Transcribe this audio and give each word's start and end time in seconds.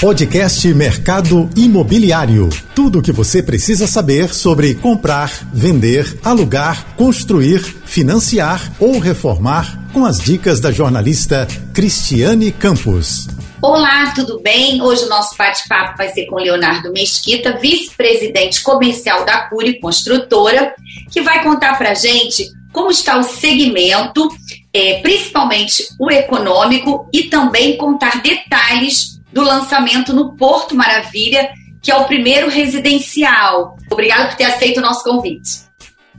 Podcast 0.00 0.68
Mercado 0.74 1.48
Imobiliário. 1.56 2.50
Tudo 2.74 2.98
o 2.98 3.02
que 3.02 3.10
você 3.10 3.42
precisa 3.42 3.86
saber 3.86 4.34
sobre 4.34 4.74
comprar, 4.74 5.30
vender, 5.54 6.20
alugar, 6.22 6.94
construir, 6.96 7.60
financiar 7.60 8.74
ou 8.78 8.98
reformar 8.98 9.88
com 9.94 10.04
as 10.04 10.18
dicas 10.18 10.60
da 10.60 10.70
jornalista 10.70 11.48
Cristiane 11.72 12.52
Campos. 12.52 13.26
Olá, 13.62 14.12
tudo 14.14 14.38
bem? 14.38 14.82
Hoje 14.82 15.04
o 15.04 15.08
nosso 15.08 15.34
bate-papo 15.34 15.96
vai 15.96 16.10
ser 16.10 16.26
com 16.26 16.36
Leonardo 16.36 16.92
Mesquita, 16.92 17.56
vice-presidente 17.56 18.62
comercial 18.62 19.24
da 19.24 19.48
Cury 19.48 19.80
Construtora, 19.80 20.74
que 21.10 21.22
vai 21.22 21.42
contar 21.42 21.78
para 21.78 21.94
gente 21.94 22.50
como 22.70 22.90
está 22.90 23.18
o 23.18 23.22
segmento, 23.22 24.28
é, 24.74 25.00
principalmente 25.00 25.86
o 25.98 26.10
econômico, 26.10 27.08
e 27.14 27.22
também 27.24 27.78
contar 27.78 28.20
detalhes 28.20 29.15
do 29.36 29.44
lançamento 29.44 30.14
no 30.14 30.34
Porto 30.34 30.74
Maravilha, 30.74 31.50
que 31.82 31.90
é 31.90 31.94
o 31.94 32.06
primeiro 32.06 32.48
residencial. 32.48 33.76
Obrigado 33.92 34.30
por 34.30 34.36
ter 34.38 34.44
aceito 34.44 34.78
o 34.78 34.80
nosso 34.80 35.04
convite. 35.04 35.66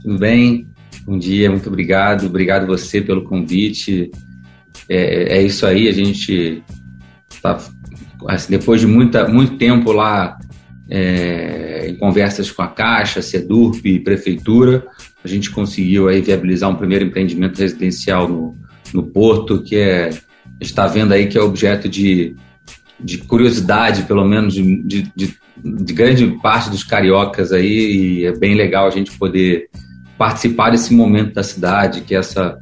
Tudo 0.00 0.16
bem? 0.18 0.68
Bom 1.04 1.18
dia, 1.18 1.50
muito 1.50 1.68
obrigado. 1.68 2.26
Obrigado 2.26 2.68
você 2.68 3.00
pelo 3.00 3.24
convite. 3.24 4.08
É, 4.88 5.38
é 5.38 5.42
isso 5.42 5.66
aí, 5.66 5.88
a 5.88 5.92
gente 5.92 6.62
tá, 7.42 7.58
assim, 8.28 8.52
depois 8.52 8.80
de 8.80 8.86
muita, 8.86 9.26
muito 9.26 9.56
tempo 9.56 9.90
lá 9.90 10.38
é, 10.88 11.88
em 11.88 11.96
conversas 11.96 12.52
com 12.52 12.62
a 12.62 12.68
Caixa, 12.68 13.20
Sedurp 13.20 13.84
e 13.84 13.98
Prefeitura, 13.98 14.86
a 15.24 15.26
gente 15.26 15.50
conseguiu 15.50 16.06
aí 16.06 16.20
viabilizar 16.20 16.70
um 16.70 16.76
primeiro 16.76 17.06
empreendimento 17.06 17.58
residencial 17.58 18.28
no, 18.28 18.54
no 18.94 19.02
Porto, 19.02 19.60
que 19.60 19.74
é 19.74 20.10
está 20.60 20.86
vendo 20.86 21.12
aí 21.12 21.26
que 21.26 21.36
é 21.36 21.40
objeto 21.40 21.88
de, 21.88 22.34
de 23.00 23.18
curiosidade, 23.18 24.02
pelo 24.02 24.24
menos 24.24 24.54
de, 24.54 24.82
de, 24.82 25.12
de, 25.14 25.36
de 25.56 25.92
grande 25.92 26.26
parte 26.42 26.70
dos 26.70 26.82
cariocas 26.82 27.52
aí, 27.52 28.20
e 28.20 28.26
é 28.26 28.36
bem 28.36 28.54
legal 28.54 28.86
a 28.86 28.90
gente 28.90 29.12
poder 29.12 29.68
participar 30.16 30.70
desse 30.70 30.92
momento 30.92 31.34
da 31.34 31.42
cidade, 31.42 32.00
que 32.00 32.14
é 32.14 32.18
essa, 32.18 32.58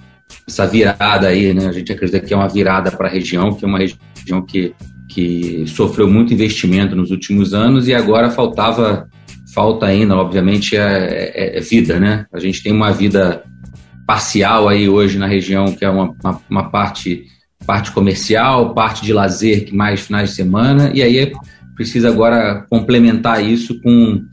essa 0.46 0.66
virada 0.66 1.28
aí, 1.28 1.54
né? 1.54 1.66
A 1.66 1.72
gente 1.72 1.90
acredita 1.90 2.20
que 2.20 2.34
é 2.34 2.36
uma 2.36 2.48
virada 2.48 2.90
para 2.90 3.08
a 3.08 3.10
região, 3.10 3.54
que 3.54 3.64
é 3.64 3.68
uma 3.68 3.78
região 3.78 4.42
que, 4.42 4.74
que 5.08 5.64
sofreu 5.66 6.06
muito 6.06 6.34
investimento 6.34 6.94
nos 6.94 7.10
últimos 7.10 7.54
anos 7.54 7.88
e 7.88 7.94
agora 7.94 8.30
faltava 8.30 9.08
falta 9.56 9.86
ainda, 9.86 10.14
obviamente, 10.14 10.76
é, 10.76 11.32
é, 11.34 11.56
é, 11.56 11.60
vida, 11.62 11.98
né? 11.98 12.26
A 12.30 12.38
gente 12.38 12.62
tem 12.62 12.70
uma 12.70 12.92
vida 12.92 13.42
parcial 14.06 14.68
aí 14.68 14.86
hoje 14.86 15.16
na 15.16 15.26
região, 15.26 15.72
que 15.72 15.82
é 15.82 15.88
uma, 15.88 16.14
uma, 16.22 16.40
uma 16.50 16.70
parte, 16.70 17.24
parte 17.66 17.90
comercial, 17.90 18.72
parte 18.72 19.02
de 19.02 19.12
lazer, 19.12 19.66
que 19.66 19.74
mais 19.74 20.00
finais 20.00 20.30
de 20.30 20.36
semana, 20.36 20.90
e 20.94 21.02
aí 21.02 21.32
precisa 21.74 22.08
agora 22.08 22.64
complementar 22.70 23.44
isso 23.44 23.80
com, 23.82 24.24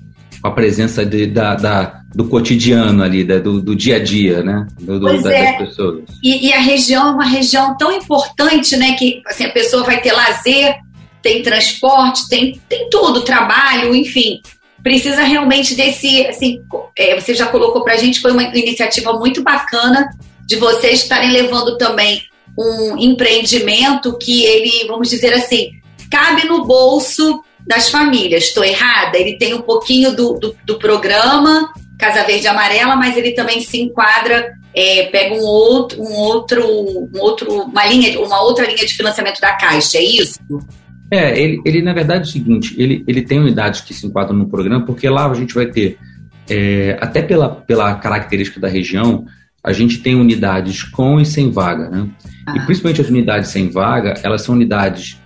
com 0.41 0.47
a 0.47 0.51
presença 0.51 1.05
de, 1.05 1.25
da, 1.25 1.55
da, 1.55 2.01
do 2.13 2.25
cotidiano 2.25 3.03
ali, 3.03 3.23
da, 3.23 3.39
do, 3.39 3.61
do, 3.61 3.75
dia 3.75 3.97
a 3.97 3.99
dia, 4.03 4.43
né? 4.43 4.65
Do, 4.79 5.01
pois 5.01 5.23
da, 5.23 5.33
é. 5.33 5.57
das 5.57 5.67
pessoas. 5.67 6.03
E, 6.23 6.47
e, 6.47 6.53
a 6.53 6.59
região 6.59 7.07
é 7.07 7.11
uma 7.11 7.25
região 7.25 7.75
tão 7.75 7.91
importante, 7.91 8.77
né? 8.77 8.93
Que 8.93 9.21
assim, 9.27 9.45
a 9.45 9.51
pessoa 9.51 9.83
vai 9.83 9.99
ter 9.99 10.13
lazer, 10.13 10.75
tem 11.21 11.41
transporte, 11.41 12.29
tem, 12.29 12.61
tem 12.69 12.89
tudo, 12.89 13.21
trabalho, 13.21 13.93
enfim 13.93 14.39
precisa 14.83 15.23
realmente 15.23 15.75
desse, 15.75 16.27
assim, 16.27 16.61
é, 16.97 17.17
você 17.17 17.33
já 17.33 17.45
colocou 17.45 17.85
para 17.85 17.93
a 17.93 17.95
gente, 17.95 18.19
foi 18.19 18.33
uma 18.33 18.43
iniciativa 18.43 19.13
muito 19.13 19.41
bacana 19.41 20.09
de 20.45 20.57
vocês 20.57 21.03
estarem 21.03 21.31
levando 21.31 21.77
também 21.77 22.21
um 22.57 22.97
empreendimento 22.97 24.17
que 24.17 24.43
ele, 24.43 24.87
vamos 24.87 25.09
dizer 25.09 25.33
assim, 25.33 25.71
cabe 26.09 26.47
no 26.47 26.65
bolso 26.65 27.43
das 27.65 27.89
famílias. 27.89 28.45
Estou 28.45 28.63
errada? 28.63 29.17
Ele 29.17 29.37
tem 29.37 29.53
um 29.53 29.61
pouquinho 29.61 30.15
do, 30.15 30.33
do, 30.33 30.55
do, 30.65 30.77
programa 30.77 31.71
Casa 31.97 32.23
Verde 32.23 32.47
Amarela, 32.47 32.95
mas 32.95 33.17
ele 33.17 33.31
também 33.31 33.61
se 33.61 33.79
enquadra, 33.79 34.53
é, 34.75 35.03
pega 35.07 35.35
um 35.35 35.41
outro, 35.41 36.01
um 36.01 36.13
outro, 36.13 36.61
um 36.67 37.19
outro, 37.19 37.51
uma 37.63 37.85
linha, 37.85 38.19
uma 38.19 38.41
outra 38.41 38.65
linha 38.65 38.85
de 38.85 38.93
financiamento 38.93 39.39
da 39.39 39.53
Caixa, 39.53 39.97
é 39.97 40.03
isso? 40.03 40.39
É, 41.09 41.39
ele, 41.39 41.61
ele 41.63 41.81
na 41.81 41.93
verdade 41.93 42.21
é 42.21 42.23
o 42.23 42.31
seguinte, 42.31 42.75
ele, 42.77 43.03
ele 43.07 43.21
tem 43.21 43.39
unidades 43.39 43.81
que 43.81 43.93
se 43.93 44.05
enquadram 44.05 44.35
no 44.35 44.49
programa, 44.49 44.85
porque 44.85 45.07
lá 45.07 45.29
a 45.29 45.33
gente 45.33 45.53
vai 45.53 45.67
ter, 45.67 45.97
é, 46.49 46.97
até 46.99 47.21
pela, 47.21 47.49
pela 47.49 47.95
característica 47.95 48.59
da 48.59 48.67
região, 48.67 49.25
a 49.63 49.71
gente 49.71 49.99
tem 49.99 50.15
unidades 50.15 50.83
com 50.83 51.19
e 51.19 51.25
sem 51.25 51.51
vaga, 51.51 51.89
né? 51.89 52.09
Ah. 52.45 52.55
E 52.55 52.65
principalmente 52.65 53.01
as 53.01 53.09
unidades 53.09 53.49
sem 53.49 53.69
vaga, 53.69 54.15
elas 54.23 54.41
são 54.41 54.55
unidades, 54.55 55.19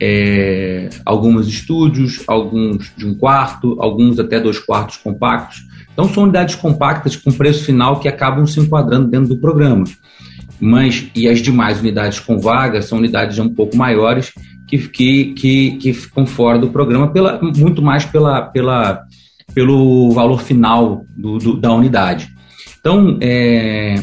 é, 0.00 0.88
alguns 1.04 1.48
estúdios, 1.48 2.22
alguns 2.26 2.92
de 2.96 3.06
um 3.06 3.14
quarto, 3.14 3.76
alguns 3.80 4.18
até 4.18 4.40
dois 4.40 4.58
quartos 4.58 4.96
compactos. 4.96 5.62
Então 5.92 6.08
são 6.08 6.24
unidades 6.24 6.54
compactas 6.54 7.16
com 7.16 7.30
preço 7.30 7.64
final 7.64 8.00
que 8.00 8.08
acabam 8.08 8.46
se 8.46 8.58
enquadrando 8.60 9.08
dentro 9.08 9.28
do 9.28 9.38
programa. 9.38 9.84
Mas, 10.60 11.10
e 11.14 11.28
as 11.28 11.40
demais 11.40 11.80
unidades 11.80 12.20
com 12.20 12.38
vaga 12.38 12.80
são 12.82 12.98
unidades 12.98 13.38
um 13.38 13.48
pouco 13.48 13.76
maiores 13.76 14.32
que, 14.68 14.78
que, 14.88 15.24
que, 15.34 15.70
que 15.72 15.92
ficam 15.92 16.24
fora 16.24 16.58
do 16.58 16.70
programa, 16.70 17.08
pela, 17.08 17.40
muito 17.42 17.82
mais 17.82 18.04
pela, 18.04 18.42
pela, 18.42 19.04
pelo 19.52 20.12
valor 20.12 20.40
final 20.40 21.04
do, 21.16 21.38
do 21.38 21.60
da 21.60 21.72
unidade. 21.74 22.28
Então, 22.80 23.18
é, 23.20 23.96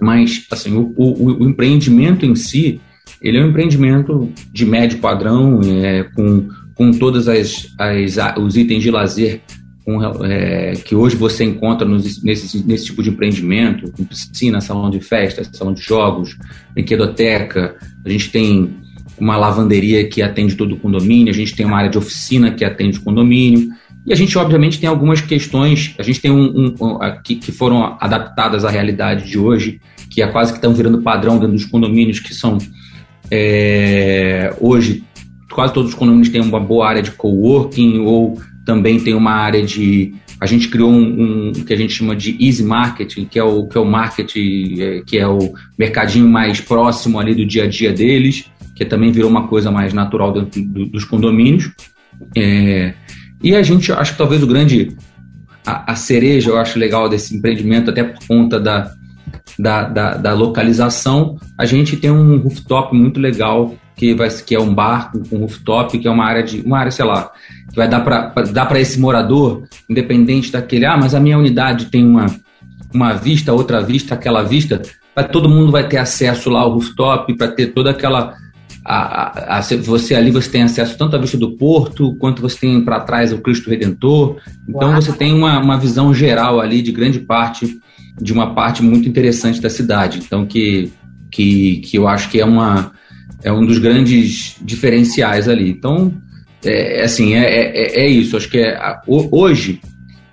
mas 0.00 0.46
assim, 0.50 0.74
o, 0.74 0.92
o, 0.96 1.42
o, 1.42 1.48
empreendimento 1.48 2.24
em 2.24 2.34
si, 2.34 2.80
ele 3.20 3.38
é 3.38 3.44
um 3.44 3.50
empreendimento 3.50 4.32
de 4.52 4.64
médio 4.64 4.98
padrão, 4.98 5.60
é, 5.62 6.04
com, 6.14 6.48
com 6.74 6.90
todas 6.92 7.28
as, 7.28 7.68
as 7.78 8.16
os 8.38 8.56
itens 8.56 8.82
de 8.82 8.90
lazer 8.90 9.42
com, 9.84 10.24
é, 10.24 10.72
que 10.72 10.94
hoje 10.94 11.16
você 11.16 11.44
encontra 11.44 11.86
nos, 11.86 12.22
nesse, 12.22 12.64
nesse 12.66 12.86
tipo 12.86 13.02
de 13.02 13.10
empreendimento, 13.10 13.90
com 13.92 14.04
piscina, 14.04 14.60
salão 14.60 14.90
de 14.90 15.00
festa, 15.00 15.44
salão 15.44 15.74
de 15.74 15.82
jogos, 15.82 16.36
brinquedoteca, 16.74 17.76
a 18.04 18.08
gente 18.08 18.30
tem 18.30 18.70
uma 19.18 19.36
lavanderia 19.36 20.08
que 20.08 20.22
atende 20.22 20.54
todo 20.54 20.74
o 20.74 20.78
condomínio, 20.78 21.30
a 21.30 21.36
gente 21.36 21.54
tem 21.54 21.66
uma 21.66 21.76
área 21.76 21.90
de 21.90 21.98
oficina 21.98 22.52
que 22.52 22.64
atende 22.64 22.98
o 22.98 23.02
condomínio, 23.02 23.68
e 24.06 24.12
a 24.12 24.16
gente, 24.16 24.36
obviamente, 24.38 24.80
tem 24.80 24.88
algumas 24.88 25.20
questões, 25.20 25.94
a 25.98 26.02
gente 26.02 26.20
tem 26.20 26.30
um, 26.30 26.44
um, 26.44 26.74
um 26.80 26.98
que, 27.22 27.36
que, 27.36 27.52
foram 27.52 27.96
adaptadas 28.00 28.64
à 28.64 28.70
realidade 28.70 29.28
de 29.28 29.38
hoje, 29.38 29.80
que 30.10 30.22
é 30.22 30.26
quase 30.26 30.52
que 30.52 30.58
estão 30.58 30.72
virando 30.72 31.02
padrão 31.02 31.38
dentro 31.38 31.54
dos 31.54 31.64
condomínios, 31.64 32.18
que 32.18 32.34
são, 32.34 32.58
é, 33.30 34.54
hoje, 34.60 35.04
quase 35.52 35.74
todos 35.74 35.90
os 35.90 35.96
condomínios 35.96 36.30
têm 36.30 36.40
uma 36.40 36.60
boa 36.60 36.88
área 36.88 37.02
de 37.02 37.10
coworking, 37.10 37.98
ou 38.00 38.40
também 38.64 38.98
tem 38.98 39.14
uma 39.14 39.32
área 39.32 39.64
de 39.64 40.14
a 40.40 40.46
gente 40.46 40.68
criou 40.68 40.90
um, 40.90 41.50
um, 41.50 41.52
que 41.52 41.72
a 41.72 41.76
gente 41.76 41.92
chama 41.92 42.16
de 42.16 42.34
easy 42.40 42.62
marketing, 42.62 43.26
que 43.26 43.38
é 43.38 43.44
o 43.44 43.66
que 43.66 43.76
é 43.76 43.80
o 43.80 43.84
marketing, 43.84 44.80
é, 44.80 45.02
que 45.06 45.18
é 45.18 45.28
o 45.28 45.52
mercadinho 45.78 46.26
mais 46.26 46.60
próximo 46.62 47.20
ali 47.20 47.34
do 47.34 47.44
dia 47.44 47.64
a 47.64 47.66
dia 47.66 47.92
deles 47.92 48.50
que 48.80 48.84
também 48.86 49.12
virou 49.12 49.28
uma 49.28 49.46
coisa 49.46 49.70
mais 49.70 49.92
natural 49.92 50.32
dentro 50.32 50.62
do, 50.62 50.86
dos 50.86 51.04
condomínios. 51.04 51.70
É, 52.34 52.94
e 53.42 53.54
a 53.54 53.62
gente, 53.62 53.92
acho 53.92 54.12
que 54.12 54.18
talvez 54.18 54.42
o 54.42 54.46
grande, 54.46 54.96
a, 55.64 55.92
a, 55.92 55.96
cereja, 55.96 56.50
eu 56.50 56.58
acho 56.58 56.78
legal 56.78 57.08
desse 57.08 57.36
empreendimento, 57.36 57.90
até 57.90 58.04
por 58.04 58.26
conta 58.26 58.60
da, 58.60 58.92
da, 59.58 59.84
da, 59.84 60.14
da 60.16 60.34
localização, 60.34 61.36
a 61.56 61.64
gente 61.64 61.96
tem 61.96 62.10
um 62.10 62.38
rooftop 62.38 62.94
muito 62.94 63.18
legal 63.18 63.74
que, 63.96 64.14
vai, 64.14 64.28
que 64.30 64.54
é 64.54 64.60
um 64.60 64.74
bar 64.74 65.12
com 65.28 65.38
rooftop, 65.38 65.98
que 65.98 66.08
é 66.08 66.10
uma 66.10 66.24
área 66.24 66.42
de 66.42 66.60
uma 66.60 66.78
área, 66.78 66.90
sei 66.90 67.04
lá, 67.04 67.30
que 67.68 67.76
vai 67.76 67.88
dar 67.88 68.00
para 68.00 68.32
dar 68.50 68.66
para 68.66 68.80
esse 68.80 68.98
morador, 68.98 69.64
independente 69.88 70.50
daquele, 70.50 70.86
ah, 70.86 70.96
mas 70.96 71.14
a 71.14 71.20
minha 71.20 71.38
unidade 71.38 71.86
tem 71.86 72.06
uma, 72.06 72.26
uma 72.92 73.12
vista, 73.14 73.52
outra 73.52 73.82
vista, 73.82 74.14
aquela 74.14 74.42
vista, 74.42 74.80
vai, 75.14 75.28
todo 75.28 75.48
mundo 75.48 75.70
vai 75.70 75.86
ter 75.86 75.98
acesso 75.98 76.50
lá 76.50 76.60
ao 76.60 76.72
rooftop 76.72 77.36
para 77.36 77.48
ter 77.48 77.68
toda 77.68 77.90
aquela 77.90 78.34
a, 78.84 79.58
a, 79.58 79.60
você 79.60 80.14
ali 80.14 80.30
você 80.30 80.50
tem 80.50 80.62
acesso 80.62 80.96
tanto 80.96 81.14
à 81.14 81.18
vista 81.18 81.36
do 81.36 81.56
porto 81.56 82.14
quanto 82.16 82.40
você 82.40 82.58
tem 82.58 82.84
para 82.84 83.00
trás 83.00 83.32
o 83.32 83.38
Cristo 83.38 83.70
Redentor. 83.70 84.38
Então 84.68 84.90
Uau. 84.90 85.02
você 85.02 85.12
tem 85.12 85.32
uma, 85.32 85.58
uma 85.58 85.78
visão 85.78 86.14
geral 86.14 86.60
ali 86.60 86.82
de 86.82 86.92
grande 86.92 87.20
parte 87.20 87.78
de 88.20 88.32
uma 88.32 88.54
parte 88.54 88.82
muito 88.82 89.08
interessante 89.08 89.60
da 89.60 89.70
cidade. 89.70 90.18
Então 90.18 90.46
que 90.46 90.90
que, 91.30 91.76
que 91.76 91.96
eu 91.96 92.08
acho 92.08 92.28
que 92.28 92.40
é 92.40 92.44
uma 92.44 92.92
é 93.42 93.52
um 93.52 93.64
dos 93.64 93.78
grandes 93.78 94.56
diferenciais 94.60 95.48
ali. 95.48 95.70
Então 95.70 96.12
é, 96.64 97.02
assim 97.02 97.34
é, 97.34 97.44
é, 97.44 98.00
é 98.04 98.08
isso. 98.08 98.36
Acho 98.36 98.48
que 98.48 98.58
é, 98.58 98.78
hoje 99.06 99.80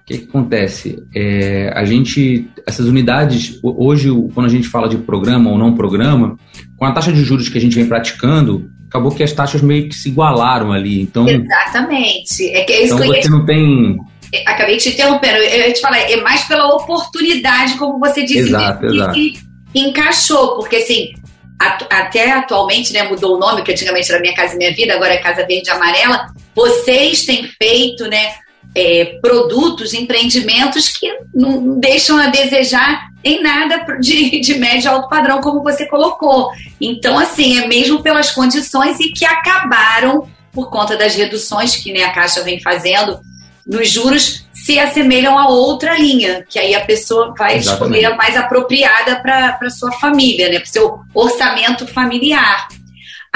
que, 0.07 0.19
que, 0.19 0.29
acontece? 0.29 1.03
É, 1.13 1.69
a 1.75 1.83
gente, 1.83 2.49
essas 2.65 2.87
unidades, 2.87 3.59
hoje, 3.61 4.09
quando 4.33 4.45
a 4.45 4.49
gente 4.49 4.67
fala 4.69 4.87
de 4.87 4.97
programa 4.97 5.51
ou 5.51 5.57
não 5.57 5.75
programa, 5.75 6.39
com 6.77 6.85
a 6.85 6.93
taxa 6.93 7.11
de 7.11 7.23
juros 7.25 7.49
que 7.49 7.57
a 7.57 7.61
gente 7.61 7.75
vem 7.75 7.85
praticando, 7.85 8.69
acabou 8.87 9.11
que 9.11 9.21
as 9.21 9.33
taxas 9.33 9.61
meio 9.61 9.89
que 9.89 9.95
se 9.95 10.07
igualaram 10.07 10.71
ali. 10.71 11.01
Então, 11.01 11.27
Exatamente. 11.27 12.49
É 12.51 12.63
que 12.63 12.71
é 12.71 12.83
isso 12.85 12.95
então 12.95 13.11
que 13.11 13.21
você 13.21 13.29
não 13.29 13.45
tem. 13.45 13.97
É, 14.33 14.49
acabei 14.49 14.77
te 14.77 14.89
interrompendo. 14.89 15.37
Eu 15.37 15.67
ia 15.67 15.73
te 15.73 15.81
falar, 15.81 15.99
é 15.99 16.15
mais 16.21 16.45
pela 16.45 16.73
oportunidade, 16.73 17.77
como 17.77 17.99
você 17.99 18.23
disse, 18.23 18.39
exato, 18.39 18.87
que, 18.87 18.95
exato. 18.95 19.13
que 19.13 19.39
encaixou, 19.75 20.55
porque 20.55 20.77
assim, 20.77 21.13
até 21.59 22.31
atualmente, 22.31 22.93
né, 22.93 23.03
mudou 23.03 23.35
o 23.35 23.39
nome, 23.39 23.61
que 23.61 23.73
antigamente 23.73 24.09
era 24.09 24.21
Minha 24.21 24.33
Casa 24.33 24.55
e 24.55 24.57
Minha 24.57 24.73
Vida, 24.73 24.93
agora 24.93 25.13
é 25.13 25.17
Casa 25.17 25.45
Verde 25.45 25.67
e 25.67 25.69
Amarela, 25.69 26.27
vocês 26.55 27.25
têm 27.25 27.43
feito, 27.61 28.07
né, 28.07 28.31
é, 28.77 29.17
produtos, 29.19 29.93
empreendimentos 29.93 30.87
que 30.87 31.11
não 31.33 31.79
deixam 31.79 32.17
a 32.17 32.27
desejar 32.27 33.07
em 33.23 33.41
nada 33.41 33.97
de, 33.99 34.39
de 34.39 34.53
médio 34.59 34.91
alto 34.91 35.09
padrão, 35.09 35.41
como 35.41 35.63
você 35.63 35.87
colocou. 35.87 36.51
Então, 36.79 37.17
assim, 37.17 37.57
é 37.57 37.67
mesmo 37.67 38.03
pelas 38.03 38.29
condições 38.29 38.99
e 38.99 39.09
que 39.09 39.25
acabaram 39.25 40.29
por 40.51 40.69
conta 40.69 40.95
das 40.95 41.15
reduções 41.15 41.75
que 41.75 41.91
né, 41.91 42.03
a 42.03 42.11
Caixa 42.11 42.43
vem 42.43 42.61
fazendo 42.61 43.19
nos 43.65 43.89
juros, 43.89 44.45
se 44.53 44.79
assemelham 44.79 45.37
a 45.37 45.49
outra 45.49 45.97
linha, 45.97 46.45
que 46.47 46.57
aí 46.57 46.73
a 46.73 46.85
pessoa 46.85 47.33
vai 47.37 47.57
Exatamente. 47.57 47.97
escolher 47.97 48.05
a 48.05 48.15
mais 48.15 48.37
apropriada 48.37 49.19
para 49.21 49.69
sua 49.69 49.91
família, 49.93 50.49
né, 50.49 50.59
para 50.59 50.67
o 50.67 50.71
seu 50.71 50.99
orçamento 51.13 51.87
familiar. 51.87 52.67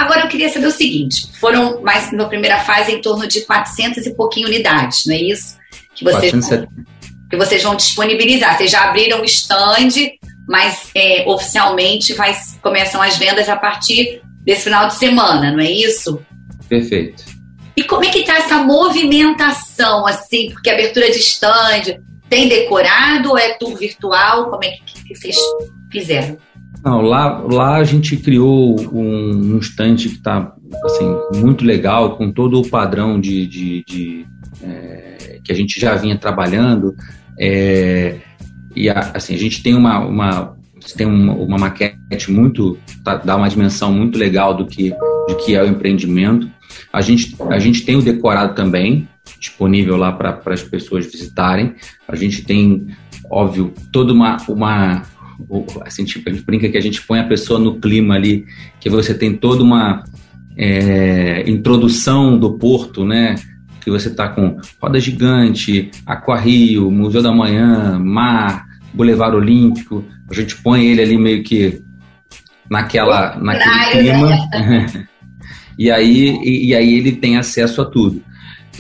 Agora 0.02 0.22
eu 0.22 0.28
queria 0.28 0.50
saber 0.50 0.68
o 0.68 0.72
seguinte: 0.72 1.28
foram 1.40 1.82
mais 1.82 2.12
na 2.12 2.26
primeira 2.26 2.60
fase 2.60 2.92
em 2.92 3.02
torno 3.02 3.28
de 3.28 3.42
400 3.42 4.06
e 4.06 4.16
pouquinho 4.16 4.48
unidades, 4.48 5.06
não 5.06 5.14
é 5.14 5.22
isso? 5.22 5.58
Que 5.94 6.04
vocês, 6.04 6.32
vão, 6.32 6.68
que 7.30 7.38
vocês 7.38 7.62
vão 7.62 7.76
disponibilizar. 7.76 8.58
Vocês 8.58 8.72
já 8.72 8.86
abriram 8.86 9.22
o 9.22 9.26
stand, 9.26 9.90
mas 10.48 10.90
é, 10.96 11.24
oficialmente 11.28 12.14
vai, 12.14 12.36
começam 12.62 13.02
as 13.02 13.18
vendas 13.18 13.48
a 13.48 13.56
partir 13.56 14.22
desse 14.44 14.64
final 14.64 14.88
de 14.88 14.96
semana, 14.96 15.52
não 15.52 15.60
é 15.60 15.70
isso? 15.70 16.20
Perfeito. 16.68 17.24
E 17.78 17.84
como 17.84 18.04
é 18.04 18.10
que 18.10 18.20
está 18.20 18.38
essa 18.38 18.58
movimentação, 18.64 20.08
assim, 20.08 20.50
porque 20.52 20.70
abertura 20.70 21.12
de 21.12 21.20
stand, 21.20 22.02
tem 22.28 22.48
decorado 22.48 23.30
ou 23.30 23.38
é 23.38 23.54
tour 23.54 23.78
virtual? 23.78 24.50
Como 24.50 24.64
é 24.64 24.72
que, 24.72 25.04
que 25.04 25.16
vocês 25.16 25.38
fizeram? 25.92 26.38
Não, 26.84 27.02
lá, 27.02 27.40
lá 27.40 27.76
a 27.76 27.84
gente 27.84 28.18
criou 28.18 28.80
um, 28.92 29.56
um 29.56 29.58
stand 29.60 29.98
que 29.98 30.08
está 30.08 30.54
assim, 30.84 31.16
muito 31.36 31.64
legal, 31.64 32.18
com 32.18 32.32
todo 32.32 32.60
o 32.60 32.68
padrão 32.68 33.20
de, 33.20 33.46
de, 33.46 33.84
de 33.86 34.26
é, 34.64 35.40
que 35.44 35.52
a 35.52 35.56
gente 35.56 35.80
já 35.80 35.96
vinha 35.96 36.18
trabalhando. 36.18 36.96
É, 37.40 38.18
e 38.76 38.90
a, 38.90 39.12
assim, 39.14 39.36
a 39.36 39.38
gente 39.38 39.62
tem 39.62 39.76
uma, 39.76 40.00
uma 40.00 40.56
tem 40.98 41.06
uma, 41.06 41.34
uma 41.34 41.58
maquete 41.58 42.32
muito, 42.32 42.78
tá, 43.04 43.18
dá 43.18 43.36
uma 43.36 43.50
dimensão 43.50 43.94
muito 43.94 44.18
legal 44.18 44.56
do 44.56 44.66
que, 44.66 44.90
do 45.28 45.36
que 45.38 45.56
é 45.56 45.62
o 45.62 45.68
empreendimento. 45.68 46.50
A 46.92 47.02
gente, 47.02 47.36
a 47.50 47.60
gente 47.60 47.86
tem 47.86 47.96
o 47.96 48.02
decorado 48.02 48.56
também, 48.56 49.08
disponível 49.40 49.98
lá 49.98 50.12
para 50.12 50.42
as 50.48 50.64
pessoas 50.64 51.06
visitarem. 51.06 51.76
A 52.08 52.16
gente 52.16 52.44
tem, 52.44 52.88
óbvio, 53.30 53.74
toda 53.92 54.12
uma, 54.14 54.38
uma, 54.48 55.04
assim, 55.86 56.04
tipo, 56.04 56.30
a 56.30 56.34
gente 56.34 56.46
brinca 56.46 56.70
que 56.70 56.78
a 56.78 56.82
gente 56.82 57.02
põe 57.02 57.20
a 57.20 57.28
pessoa 57.28 57.60
no 57.60 57.80
clima 57.80 58.16
ali, 58.16 58.46
que 58.80 58.90
você 58.90 59.14
tem 59.14 59.36
toda 59.36 59.64
uma 59.64 60.04
é, 60.58 61.50
introdução 61.50 62.38
do 62.38 62.58
porto, 62.58 63.06
né? 63.06 63.36
Que 63.84 63.90
você 63.90 64.10
está 64.10 64.30
com 64.30 64.58
roda 64.82 65.00
gigante, 65.00 65.90
Aquarrio, 66.06 66.92
Museu 66.92 67.22
da 67.22 67.32
Manhã, 67.32 67.98
mar, 68.00 68.66
Boulevard 68.94 69.36
Olímpico. 69.36 70.04
A 70.30 70.34
gente 70.34 70.56
põe 70.62 70.86
ele 70.86 71.02
ali 71.02 71.18
meio 71.18 71.44
que 71.44 71.82
naquela, 72.70 73.38
naquele 73.38 73.92
clima. 73.92 74.30
Né? 74.30 75.08
e, 75.78 75.92
aí, 75.92 76.38
e, 76.44 76.68
e 76.68 76.76
aí 76.76 76.94
ele 76.94 77.14
tem 77.14 77.38
acesso 77.38 77.82
a 77.82 77.86
tudo. 77.86 78.22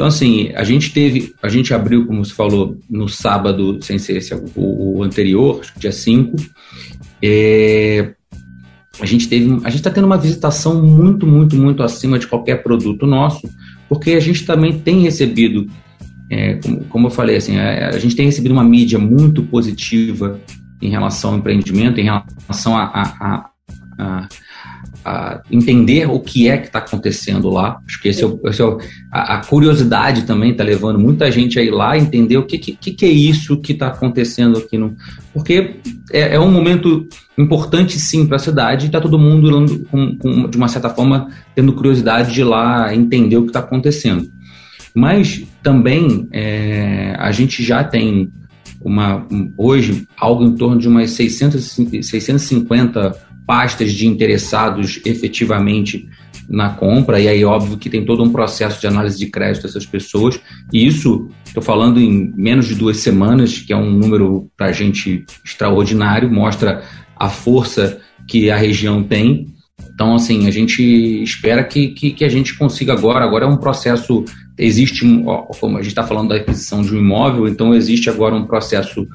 Então, 0.01 0.07
assim, 0.07 0.51
a 0.55 0.63
gente 0.63 0.91
teve, 0.91 1.35
a 1.43 1.47
gente 1.47 1.75
abriu, 1.75 2.07
como 2.07 2.25
você 2.25 2.33
falou, 2.33 2.75
no 2.89 3.07
sábado, 3.07 3.77
sem 3.83 3.99
ser 3.99 4.17
esse, 4.17 4.33
o, 4.33 4.97
o 4.97 5.03
anterior, 5.03 5.61
dia 5.77 5.91
5. 5.91 6.37
É, 7.21 8.11
a 8.99 9.05
gente 9.05 9.29
teve, 9.29 9.45
a 9.63 9.69
gente 9.69 9.75
está 9.75 9.91
tendo 9.91 10.05
uma 10.07 10.17
visitação 10.17 10.81
muito, 10.81 11.27
muito, 11.27 11.55
muito 11.55 11.83
acima 11.83 12.17
de 12.17 12.25
qualquer 12.25 12.63
produto 12.63 13.05
nosso, 13.05 13.47
porque 13.87 14.13
a 14.13 14.19
gente 14.19 14.43
também 14.43 14.79
tem 14.79 15.01
recebido, 15.01 15.67
é, 16.31 16.55
como, 16.55 16.83
como, 16.85 17.05
eu 17.05 17.11
falei, 17.11 17.35
assim, 17.35 17.57
a, 17.57 17.89
a, 17.89 17.99
gente 17.99 18.15
tem 18.15 18.25
recebido 18.25 18.53
uma 18.53 18.63
mídia 18.63 18.97
muito 18.97 19.43
positiva 19.43 20.41
em 20.81 20.89
relação 20.89 21.33
ao 21.33 21.37
empreendimento, 21.37 21.99
em 21.99 22.05
relação 22.05 22.75
a, 22.75 22.85
a, 22.85 23.49
a 23.99 24.27
a 25.03 25.41
entender 25.51 26.09
o 26.09 26.19
que 26.19 26.47
é 26.47 26.57
que 26.57 26.67
está 26.67 26.79
acontecendo 26.79 27.49
lá. 27.49 27.79
Acho 27.87 28.01
que 28.01 28.09
esse 28.09 28.23
é, 28.23 28.27
o, 28.27 28.39
esse 28.45 28.61
é 28.61 28.65
o, 28.65 28.77
a, 29.11 29.35
a, 29.35 29.45
curiosidade 29.45 30.23
também 30.23 30.51
está 30.51 30.63
levando 30.63 30.99
muita 30.99 31.31
gente 31.31 31.59
a 31.59 31.63
ir 31.63 31.71
lá 31.71 31.97
entender 31.97 32.37
o 32.37 32.45
que, 32.45 32.57
que, 32.57 32.91
que 32.91 33.05
é 33.05 33.09
isso 33.09 33.59
que 33.59 33.73
está 33.73 33.87
acontecendo 33.87 34.59
aqui. 34.59 34.77
No, 34.77 34.95
porque 35.33 35.77
é, 36.11 36.35
é, 36.35 36.39
um 36.39 36.51
momento 36.51 37.07
importante, 37.37 37.99
sim, 37.99 38.27
para 38.27 38.35
a 38.35 38.39
cidade 38.39 38.85
e 38.85 38.87
está 38.87 39.01
todo 39.01 39.17
mundo, 39.17 39.85
com, 39.89 40.17
com, 40.17 40.49
de 40.49 40.57
uma 40.57 40.67
certa 40.67 40.89
forma, 40.89 41.29
tendo 41.55 41.73
curiosidade 41.73 42.33
de 42.33 42.41
ir 42.41 42.45
lá 42.45 42.93
entender 42.93 43.37
o 43.37 43.43
que 43.43 43.49
está 43.49 43.59
acontecendo. 43.59 44.29
Mas 44.93 45.43
também 45.63 46.27
é, 46.31 47.15
a 47.17 47.31
gente 47.31 47.63
já 47.63 47.83
tem 47.83 48.29
uma, 48.83 49.25
hoje 49.57 50.07
algo 50.17 50.43
em 50.43 50.55
torno 50.55 50.77
de 50.77 50.87
umas 50.87 51.11
600, 51.11 51.79
650 52.01 53.30
pastas 53.51 53.91
de 53.91 54.07
interessados 54.07 55.01
efetivamente 55.03 56.07
na 56.47 56.69
compra, 56.69 57.19
e 57.19 57.27
aí 57.27 57.43
óbvio 57.43 57.77
que 57.77 57.89
tem 57.89 58.05
todo 58.05 58.23
um 58.23 58.31
processo 58.31 58.79
de 58.79 58.87
análise 58.87 59.19
de 59.19 59.25
crédito 59.25 59.63
dessas 59.63 59.85
pessoas, 59.85 60.39
e 60.71 60.87
isso, 60.87 61.27
estou 61.45 61.61
falando 61.61 61.99
em 61.99 62.31
menos 62.37 62.65
de 62.65 62.75
duas 62.75 62.95
semanas, 62.99 63.57
que 63.57 63.73
é 63.73 63.75
um 63.75 63.91
número 63.91 64.49
para 64.55 64.67
a 64.67 64.71
gente 64.71 65.25
extraordinário, 65.43 66.31
mostra 66.31 66.81
a 67.13 67.27
força 67.27 67.99
que 68.25 68.49
a 68.49 68.55
região 68.55 69.03
tem. 69.03 69.47
Então, 69.93 70.15
assim, 70.15 70.47
a 70.47 70.51
gente 70.51 71.21
espera 71.21 71.61
que, 71.61 71.89
que, 71.89 72.11
que 72.11 72.23
a 72.23 72.29
gente 72.29 72.57
consiga 72.57 72.93
agora, 72.93 73.25
agora 73.25 73.43
é 73.43 73.49
um 73.49 73.57
processo, 73.57 74.23
existe, 74.57 75.05
como 75.59 75.77
a 75.77 75.81
gente 75.81 75.91
está 75.91 76.03
falando 76.03 76.29
da 76.29 76.35
aquisição 76.35 76.83
de 76.83 76.95
um 76.95 76.99
imóvel, 76.99 77.49
então 77.49 77.75
existe 77.75 78.09
agora 78.09 78.33
um 78.33 78.45
processo 78.45 79.05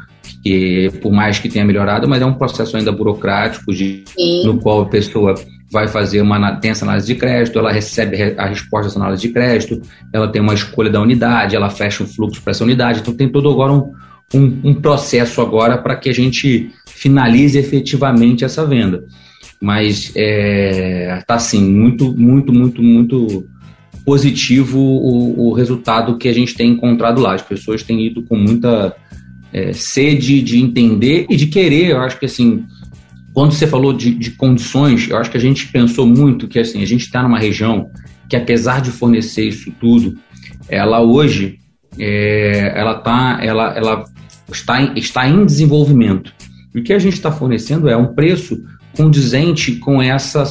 que 0.47 0.91
por 1.01 1.13
mais 1.13 1.41
que 1.41 1.49
tenha 1.49 1.65
melhorado, 1.65 2.09
mas 2.09 2.23
é 2.23 2.25
um 2.25 2.35
processo 2.35 2.77
ainda 2.77 2.93
burocrático 2.93 3.75
de, 3.75 4.05
no 4.45 4.61
qual 4.61 4.83
a 4.83 4.87
pessoa 4.87 5.35
vai 5.73 5.89
fazer 5.89 6.21
uma 6.21 6.55
tem 6.57 6.71
essa 6.71 6.85
análise 6.85 7.09
de 7.09 7.17
crédito, 7.17 7.59
ela 7.59 7.73
recebe 7.73 8.37
a 8.39 8.47
resposta 8.47 8.87
dessa 8.87 9.01
análise 9.01 9.23
de 9.23 9.31
crédito, 9.31 9.83
ela 10.13 10.29
tem 10.29 10.41
uma 10.41 10.55
escolha 10.55 10.89
da 10.89 11.01
unidade, 11.01 11.57
ela 11.57 11.69
fecha 11.69 12.05
um 12.05 12.07
fluxo 12.07 12.41
para 12.43 12.53
essa 12.53 12.63
unidade, 12.63 13.01
então 13.01 13.13
tem 13.13 13.29
todo 13.29 13.51
agora 13.51 13.73
um, 13.73 13.93
um, 14.33 14.61
um 14.63 14.75
processo 14.75 15.41
agora 15.41 15.79
para 15.79 15.97
que 15.97 16.09
a 16.09 16.15
gente 16.15 16.71
finalize 16.87 17.59
efetivamente 17.59 18.45
essa 18.45 18.65
venda. 18.65 19.05
Mas 19.61 20.11
está 20.11 20.21
é, 20.21 21.25
tá, 21.27 21.35
assim, 21.35 21.61
muito, 21.61 22.17
muito, 22.17 22.53
muito, 22.53 22.81
muito 22.81 23.49
positivo 24.05 24.79
o, 24.79 25.49
o 25.49 25.53
resultado 25.55 26.17
que 26.17 26.29
a 26.29 26.33
gente 26.33 26.55
tem 26.55 26.71
encontrado 26.71 27.21
lá. 27.21 27.35
As 27.35 27.43
pessoas 27.43 27.83
têm 27.83 28.07
ido 28.07 28.23
com 28.23 28.37
muita 28.37 28.95
é, 29.57 29.73
sede 29.73 30.43
de 30.43 30.61
entender 30.61 31.25
e 31.31 31.35
de 31.37 31.47
querer. 31.47 31.93
Eu 31.93 32.01
acho 32.01 32.19
que 32.19 32.27
assim, 32.27 32.67
quando 33.33 33.53
você 33.53 33.67
falou 33.67 33.95
de, 33.95 34.15
de 34.15 34.33
condições, 34.33 35.09
eu 35.09 35.17
acho 35.17 35.31
que 35.31 35.39
a 35.39 35.41
gente 35.41 35.69
pensou 35.69 36.07
muito 36.07 36.47
que 36.47 36.59
assim, 36.59 36.83
a 36.83 36.87
gente 36.87 37.07
está 37.07 37.23
numa 37.23 37.39
região 37.39 37.89
que 38.29 38.37
apesar 38.37 38.83
de 38.83 38.91
fornecer 38.91 39.49
isso 39.49 39.73
tudo, 39.81 40.19
ela 40.69 41.01
hoje 41.01 41.59
é, 41.99 42.73
ela, 42.77 42.97
tá, 42.97 43.39
ela, 43.41 43.75
ela 43.75 44.05
está, 44.53 44.83
em, 44.83 44.99
está 44.99 45.27
em 45.27 45.47
desenvolvimento. 45.47 46.35
E 46.75 46.81
o 46.81 46.83
que 46.83 46.93
a 46.93 46.99
gente 46.99 47.15
está 47.15 47.33
fornecendo 47.33 47.89
é 47.89 47.97
um 47.97 48.13
preço 48.13 48.61
condizente 48.95 49.77
com 49.77 50.03
essa 50.03 50.45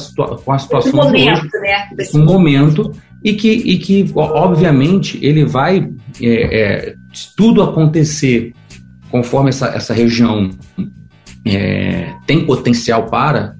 com 0.44 0.52
a 0.52 0.58
situação 0.58 0.92
um 0.92 0.96
momento, 0.96 1.38
hoje, 1.38 1.50
né? 1.60 1.88
um 2.14 2.24
momento 2.24 2.92
e 3.24 3.34
que, 3.34 3.50
e 3.50 3.78
que 3.78 4.10
obviamente 4.14 5.18
ele 5.20 5.44
vai 5.44 5.88
é, 6.20 6.60
é, 6.60 6.94
tudo 7.36 7.62
acontecer 7.62 8.52
conforme 9.10 9.50
essa, 9.50 9.68
essa 9.68 9.94
região 9.94 10.50
é, 11.44 12.14
tem 12.26 12.44
potencial 12.44 13.06
para, 13.06 13.56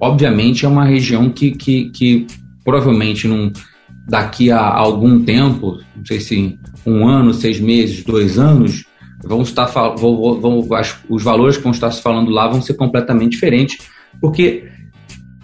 obviamente 0.00 0.64
é 0.64 0.68
uma 0.68 0.84
região 0.84 1.30
que, 1.30 1.52
que, 1.52 1.90
que 1.90 2.26
provavelmente 2.64 3.28
num, 3.28 3.52
daqui 4.08 4.50
a 4.50 4.60
algum 4.60 5.22
tempo, 5.22 5.78
não 5.94 6.04
sei 6.04 6.20
se 6.20 6.58
um 6.84 7.06
ano, 7.06 7.34
seis 7.34 7.60
meses, 7.60 8.04
dois 8.04 8.38
anos, 8.38 8.84
vão 9.24 9.42
estar 9.42 9.66
vão, 9.66 10.40
vão, 10.40 10.68
os 11.08 11.22
valores 11.22 11.56
que 11.56 11.62
vão 11.62 11.72
estar 11.72 11.90
se 11.90 12.00
falando 12.00 12.30
lá 12.30 12.48
vão 12.48 12.62
ser 12.62 12.74
completamente 12.74 13.32
diferentes, 13.32 13.78
porque 14.20 14.68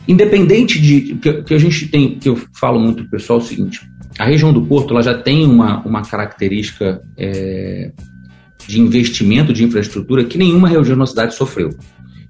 independente 0.06 0.80
de 0.80 1.14
que, 1.14 1.42
que 1.42 1.54
a 1.54 1.58
gente 1.58 1.88
tem, 1.88 2.18
que 2.18 2.28
eu 2.28 2.40
falo 2.58 2.78
muito 2.78 3.08
pessoal 3.10 3.40
é 3.40 3.42
o 3.42 3.44
seguinte, 3.44 3.80
a 4.18 4.24
região 4.24 4.52
do 4.52 4.62
Porto 4.62 4.92
ela 4.92 5.02
já 5.02 5.14
tem 5.14 5.44
uma, 5.46 5.80
uma 5.84 6.02
característica 6.02 7.00
é, 7.16 7.90
de 8.66 8.80
investimento 8.80 9.52
de 9.52 9.64
infraestrutura 9.64 10.24
que 10.24 10.38
nenhuma 10.38 10.68
região 10.68 10.98
da 10.98 11.06
cidade 11.06 11.34
sofreu. 11.34 11.70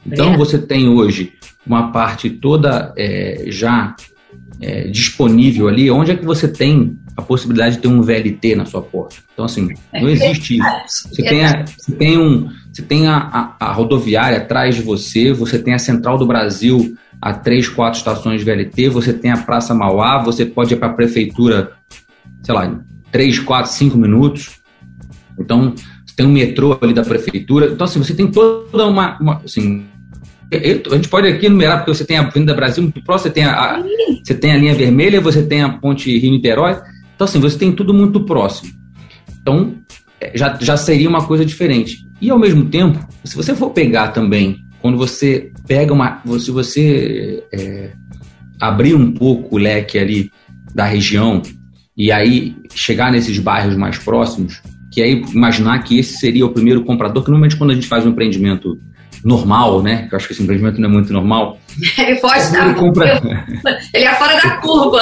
Então, 0.07 0.35
é. 0.35 0.37
você 0.37 0.59
tem 0.59 0.89
hoje 0.89 1.33
uma 1.67 1.93
parte 1.93 2.29
toda 2.29 2.93
é, 2.97 3.45
já 3.49 3.95
é, 4.61 4.89
disponível 4.89 5.69
ali, 5.69 5.91
onde 5.91 6.11
é 6.11 6.17
que 6.17 6.25
você 6.25 6.49
tem 6.49 6.97
a 7.17 7.23
possibilidade 7.23 7.77
de 7.77 7.83
ter 7.83 7.89
um 7.89 8.03
VLT 8.03 8.57
na 8.57 8.65
sua 8.65 8.83
porta. 8.83 9.17
Então, 9.33 9.45
assim, 9.45 9.69
não 9.93 10.09
existe 10.09 10.59
isso. 10.59 11.09
Você 11.09 11.23
tem 11.23 11.45
a, 11.45 11.65
você 11.65 11.93
tem 11.93 12.19
um, 12.19 12.49
você 12.73 12.83
tem 12.83 13.07
a, 13.07 13.17
a, 13.17 13.67
a 13.67 13.73
rodoviária 13.73 14.39
atrás 14.39 14.75
de 14.75 14.83
você, 14.83 15.33
você 15.33 15.59
tem 15.59 15.75
a 15.75 15.79
Central 15.79 16.19
do 16.19 16.27
Brasil 16.27 16.97
a 17.21 17.33
três, 17.33 17.69
quatro 17.69 17.99
estações 17.99 18.41
de 18.41 18.45
VLT, 18.45 18.89
você 18.89 19.13
tem 19.13 19.31
a 19.31 19.37
Praça 19.37 19.73
Mauá, 19.73 20.21
você 20.21 20.45
pode 20.45 20.75
ir 20.75 20.77
para 20.77 20.89
a 20.89 20.93
prefeitura, 20.93 21.71
sei 22.43 22.53
lá, 22.53 22.81
três, 23.13 23.39
quatro, 23.39 23.71
cinco 23.71 23.97
minutos. 23.97 24.61
Então, 25.39 25.73
tem 26.17 26.27
um 26.27 26.33
metrô 26.33 26.79
ali 26.81 26.93
da 26.93 27.03
prefeitura. 27.03 27.67
Então, 27.67 27.85
assim, 27.85 27.99
você 27.99 28.15
tem 28.15 28.27
toda 28.31 28.87
uma. 28.87 29.19
uma 29.21 29.43
assim, 29.45 29.85
a 30.53 30.95
gente 30.97 31.09
pode 31.09 31.27
aqui 31.27 31.47
enumerar, 31.47 31.79
porque 31.79 31.95
você 31.95 32.05
tem 32.05 32.19
a 32.19 32.23
Avenida 32.23 32.55
Brasil 32.55 32.83
muito 32.83 33.03
próximo, 33.03 33.29
você 33.29 33.35
tem 33.35 33.45
a, 33.45 33.53
a 33.53 33.83
você 34.23 34.35
tem 34.35 34.53
a 34.53 34.57
linha 34.57 34.75
vermelha, 34.75 35.21
você 35.21 35.43
tem 35.43 35.63
a 35.63 35.69
ponte 35.71 36.17
Rio-Niterói. 36.19 36.79
Então, 37.15 37.25
assim, 37.25 37.41
você 37.41 37.59
tem 37.59 37.73
tudo 37.73 37.95
muito 37.95 38.21
próximo. 38.25 38.71
Então, 39.41 39.77
é, 40.21 40.33
já, 40.35 40.59
já 40.61 40.77
seria 40.77 41.09
uma 41.09 41.25
coisa 41.25 41.45
diferente. 41.45 42.07
E, 42.21 42.31
ao 42.31 42.39
mesmo 42.39 42.67
tempo, 42.67 43.05
se 43.25 43.35
você 43.35 43.55
for 43.55 43.71
pegar 43.71 44.09
também 44.09 44.59
quando 44.83 44.99
você 44.99 45.53
pega 45.67 45.93
uma. 45.93 46.21
Se 46.41 46.51
você 46.51 47.43
é, 47.53 47.93
abrir 48.61 48.95
um 48.95 49.13
pouco 49.13 49.55
o 49.55 49.59
leque 49.59 49.99
ali 49.99 50.31
da 50.75 50.85
região 50.85 51.41
e 51.97 52.11
aí 52.11 52.57
chegar 52.75 53.13
nesses 53.13 53.39
bairros 53.39 53.77
mais 53.77 53.97
próximos, 53.99 54.61
que 54.93 55.03
aí 55.03 55.23
imaginar 55.33 55.83
que 55.83 55.99
esse 55.99 56.19
seria 56.19 56.45
o 56.45 56.51
primeiro 56.51 56.85
comprador, 56.85 57.25
que 57.25 57.31
normalmente 57.31 57.57
quando 57.57 57.71
a 57.71 57.75
gente 57.75 57.89
faz 57.89 58.05
um 58.05 58.11
empreendimento 58.11 58.79
normal, 59.25 59.83
né? 59.83 60.07
Que 60.07 60.15
eu 60.15 60.17
acho 60.17 60.27
que 60.27 60.35
esse 60.35 60.43
empreendimento 60.43 60.81
não 60.81 60.89
é 60.89 60.93
muito 60.93 61.13
normal. 61.13 61.59
Ele 61.99 62.17
foge 62.17 62.53
da 62.53 62.75
compra... 62.75 63.21
Ele 63.95 64.05
é 64.05 64.15
fora 64.15 64.35
da 64.35 64.57
curva. 64.59 65.01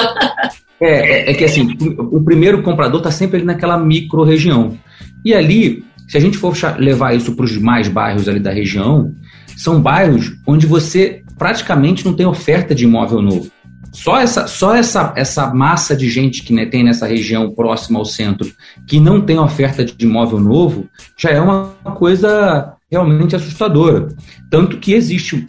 É, 0.79 1.29
é, 1.29 1.31
é 1.31 1.33
que 1.33 1.43
assim, 1.43 1.77
o 1.97 2.23
primeiro 2.23 2.63
comprador 2.63 2.99
está 2.99 3.11
sempre 3.11 3.37
ali 3.37 3.45
naquela 3.45 3.77
micro 3.77 4.23
região. 4.23 4.77
E 5.25 5.33
ali, 5.33 5.83
se 6.07 6.17
a 6.17 6.19
gente 6.21 6.37
for 6.37 6.55
levar 6.77 7.13
isso 7.13 7.35
para 7.35 7.45
os 7.45 7.51
demais 7.51 7.87
bairros 7.87 8.29
ali 8.29 8.39
da 8.39 8.51
região, 8.51 9.13
são 9.57 9.81
bairros 9.81 10.31
onde 10.47 10.65
você 10.65 11.21
praticamente 11.37 12.05
não 12.05 12.13
tem 12.13 12.25
oferta 12.25 12.73
de 12.73 12.85
imóvel 12.85 13.21
novo. 13.21 13.51
Só 13.91 14.17
essa, 14.19 14.47
só 14.47 14.73
essa, 14.73 15.13
essa 15.15 15.53
massa 15.53 15.95
de 15.95 16.09
gente 16.09 16.43
que 16.43 16.53
né, 16.53 16.65
tem 16.65 16.83
nessa 16.83 17.05
região 17.05 17.51
próxima 17.51 17.99
ao 17.99 18.05
centro 18.05 18.49
que 18.87 18.99
não 18.99 19.19
tem 19.21 19.37
oferta 19.37 19.83
de 19.83 20.05
imóvel 20.05 20.39
novo 20.39 20.89
já 21.17 21.31
é 21.31 21.41
uma 21.41 21.73
coisa 21.95 22.73
realmente 22.89 23.35
assustadora. 23.35 24.07
Tanto 24.49 24.77
que 24.77 24.93
existe. 24.93 25.45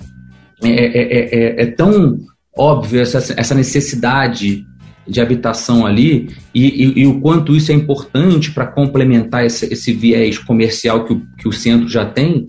É, 0.63 0.69
é, 0.69 1.03
é, 1.03 1.61
é, 1.61 1.63
é 1.63 1.67
tão 1.67 2.19
óbvio 2.57 3.01
essa, 3.01 3.19
essa 3.37 3.55
necessidade 3.55 4.65
de 5.07 5.21
habitação 5.21 5.85
ali 5.85 6.31
e, 6.55 6.85
e, 6.85 7.01
e, 7.01 7.07
o 7.07 7.21
quanto 7.21 7.57
isso 7.57 7.73
é 7.73 7.75
importante 7.75 8.53
para 8.53 8.67
complementar 8.67 9.45
esse, 9.45 9.73
esse, 9.73 9.93
viés 9.93 10.39
comercial 10.39 11.05
que 11.05 11.13
o, 11.13 11.23
que 11.39 11.49
o 11.49 11.53
centro 11.53 11.89
já 11.89 12.05
tem, 12.05 12.47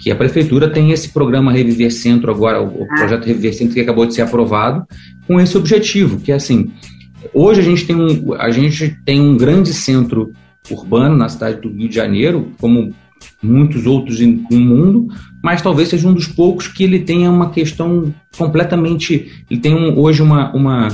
que 0.00 0.10
a 0.10 0.16
prefeitura 0.16 0.70
tem 0.70 0.90
esse 0.90 1.10
programa 1.10 1.52
Reviver 1.52 1.92
Centro 1.92 2.30
agora, 2.30 2.62
o, 2.62 2.84
ah. 2.84 2.94
projeto 2.96 3.26
Reviver 3.26 3.54
Centro 3.54 3.74
que 3.74 3.80
acabou 3.80 4.06
de 4.06 4.14
ser 4.14 4.22
aprovado, 4.22 4.84
com 5.26 5.40
esse 5.40 5.56
objetivo, 5.56 6.18
que 6.18 6.32
é 6.32 6.34
assim, 6.34 6.70
hoje 7.34 7.60
a 7.60 7.64
gente 7.64 7.86
tem 7.86 7.96
um, 7.96 8.34
a 8.34 8.50
gente 8.50 8.96
tem 9.04 9.20
um 9.20 9.36
grande 9.36 9.72
centro 9.72 10.32
urbano 10.70 11.16
na 11.16 11.28
cidade 11.28 11.60
do 11.60 11.70
Rio 11.70 11.88
de 11.88 11.94
Janeiro, 11.94 12.52
como 12.58 12.94
muitos 13.42 13.86
outros 13.86 14.18
no 14.20 14.60
mundo, 14.60 15.08
mas 15.42 15.60
talvez 15.60 15.88
seja 15.88 16.08
um 16.08 16.14
dos 16.14 16.26
poucos 16.26 16.66
que 16.66 16.84
ele 16.84 17.00
tenha 17.00 17.30
uma 17.30 17.50
questão 17.50 18.12
completamente, 18.36 19.44
ele 19.50 19.60
tem 19.60 19.74
um, 19.74 19.98
hoje 19.98 20.22
uma, 20.22 20.50
uma 20.54 20.88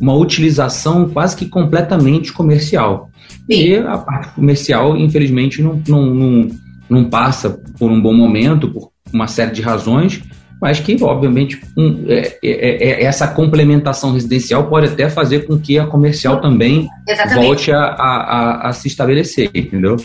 uma 0.00 0.14
utilização 0.14 1.08
quase 1.08 1.36
que 1.36 1.46
completamente 1.46 2.32
comercial. 2.32 3.10
Sim. 3.50 3.66
E 3.66 3.76
a 3.76 3.98
parte 3.98 4.34
comercial, 4.34 4.96
infelizmente, 4.96 5.62
não, 5.62 5.80
não, 5.86 6.14
não, 6.14 6.50
não, 6.88 7.04
passa 7.08 7.58
por 7.78 7.90
um 7.90 8.00
bom 8.00 8.14
momento, 8.14 8.70
por 8.70 8.90
uma 9.12 9.26
série 9.26 9.52
de 9.52 9.62
razões, 9.62 10.22
mas 10.60 10.80
que, 10.80 10.96
obviamente, 11.02 11.60
um, 11.76 12.06
é, 12.08 12.38
é, 12.42 12.50
é, 12.50 12.90
é 12.92 13.04
essa 13.04 13.28
complementação 13.28 14.12
residencial 14.12 14.66
pode 14.68 14.86
até 14.86 15.10
fazer 15.10 15.46
com 15.46 15.58
que 15.58 15.78
a 15.78 15.86
comercial 15.86 16.40
também 16.40 16.88
Exatamente. 17.06 17.46
volte 17.46 17.72
a, 17.72 17.80
a, 17.80 18.68
a, 18.68 18.72
se 18.72 18.88
estabelecer, 18.88 19.50
entendeu? 19.54 19.96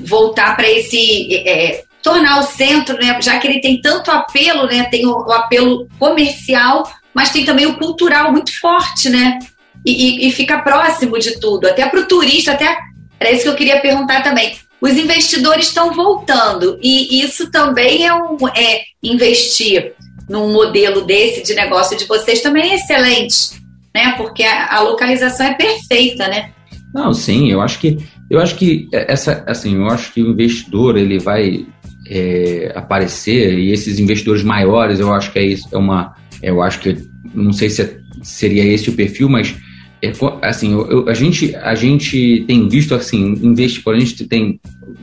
Voltar 0.00 0.54
para 0.56 0.70
esse. 0.70 1.34
É, 1.34 1.84
tornar 2.02 2.40
o 2.40 2.42
centro, 2.42 2.96
né, 2.96 3.16
já 3.20 3.38
que 3.38 3.46
ele 3.46 3.60
tem 3.60 3.80
tanto 3.80 4.10
apelo, 4.10 4.66
né, 4.66 4.84
tem 4.90 5.06
o, 5.06 5.10
o 5.10 5.32
apelo 5.32 5.86
comercial, 6.00 6.82
mas 7.14 7.30
tem 7.30 7.44
também 7.44 7.66
o 7.66 7.76
cultural 7.76 8.32
muito 8.32 8.58
forte, 8.60 9.08
né? 9.08 9.38
E, 9.84 10.26
e, 10.26 10.28
e 10.28 10.32
fica 10.32 10.60
próximo 10.62 11.18
de 11.18 11.38
tudo. 11.40 11.66
Até 11.66 11.88
para 11.88 12.00
o 12.00 12.06
turista, 12.06 12.52
até 12.52 12.76
era 13.18 13.30
isso 13.30 13.42
que 13.42 13.48
eu 13.48 13.56
queria 13.56 13.80
perguntar 13.80 14.22
também. 14.22 14.52
Os 14.82 14.96
investidores 14.96 15.68
estão 15.68 15.94
voltando 15.94 16.76
e 16.82 17.22
isso 17.22 17.50
também 17.52 18.04
é, 18.04 18.12
um, 18.12 18.36
é 18.48 18.82
investir 19.00 19.94
num 20.28 20.52
modelo 20.52 21.04
desse 21.04 21.44
de 21.44 21.54
negócio 21.54 21.96
de 21.96 22.04
vocês 22.04 22.40
também 22.40 22.72
é 22.72 22.74
excelente, 22.74 23.52
né? 23.94 24.14
Porque 24.16 24.42
a, 24.42 24.80
localização 24.80 25.46
é 25.46 25.54
perfeita, 25.54 26.26
né? 26.26 26.50
Não, 26.92 27.14
sim, 27.14 27.50
eu 27.50 27.60
acho 27.60 27.78
que 27.78 27.96
eu 28.28 28.40
acho 28.40 28.56
que 28.56 28.88
essa, 28.92 29.44
assim, 29.46 29.76
eu 29.76 29.86
acho 29.86 30.12
que 30.12 30.22
o 30.22 30.30
investidor 30.30 30.96
ele 30.96 31.18
vai 31.18 31.64
é, 32.08 32.72
aparecer 32.74 33.58
e 33.58 33.70
esses 33.70 34.00
investidores 34.00 34.42
maiores, 34.42 34.98
eu 34.98 35.12
acho 35.12 35.32
que 35.32 35.38
é 35.38 35.44
isso, 35.44 35.68
é 35.70 35.78
uma 35.78 36.14
eu 36.42 36.60
acho 36.60 36.80
que, 36.80 36.96
não 37.32 37.52
sei 37.52 37.70
se 37.70 37.82
é, 37.82 37.96
seria 38.20 38.64
esse 38.64 38.90
o 38.90 38.94
perfil, 38.94 39.28
mas 39.28 39.54
é, 40.02 40.12
assim, 40.42 40.72
eu, 40.72 41.08
a, 41.08 41.14
gente, 41.14 41.54
a 41.54 41.74
gente 41.74 42.44
tem 42.46 42.68
visto, 42.68 42.94
assim, 42.94 43.38
investe, 43.42 43.82
a 43.86 43.98
gente 43.98 44.26
tem 44.26 44.60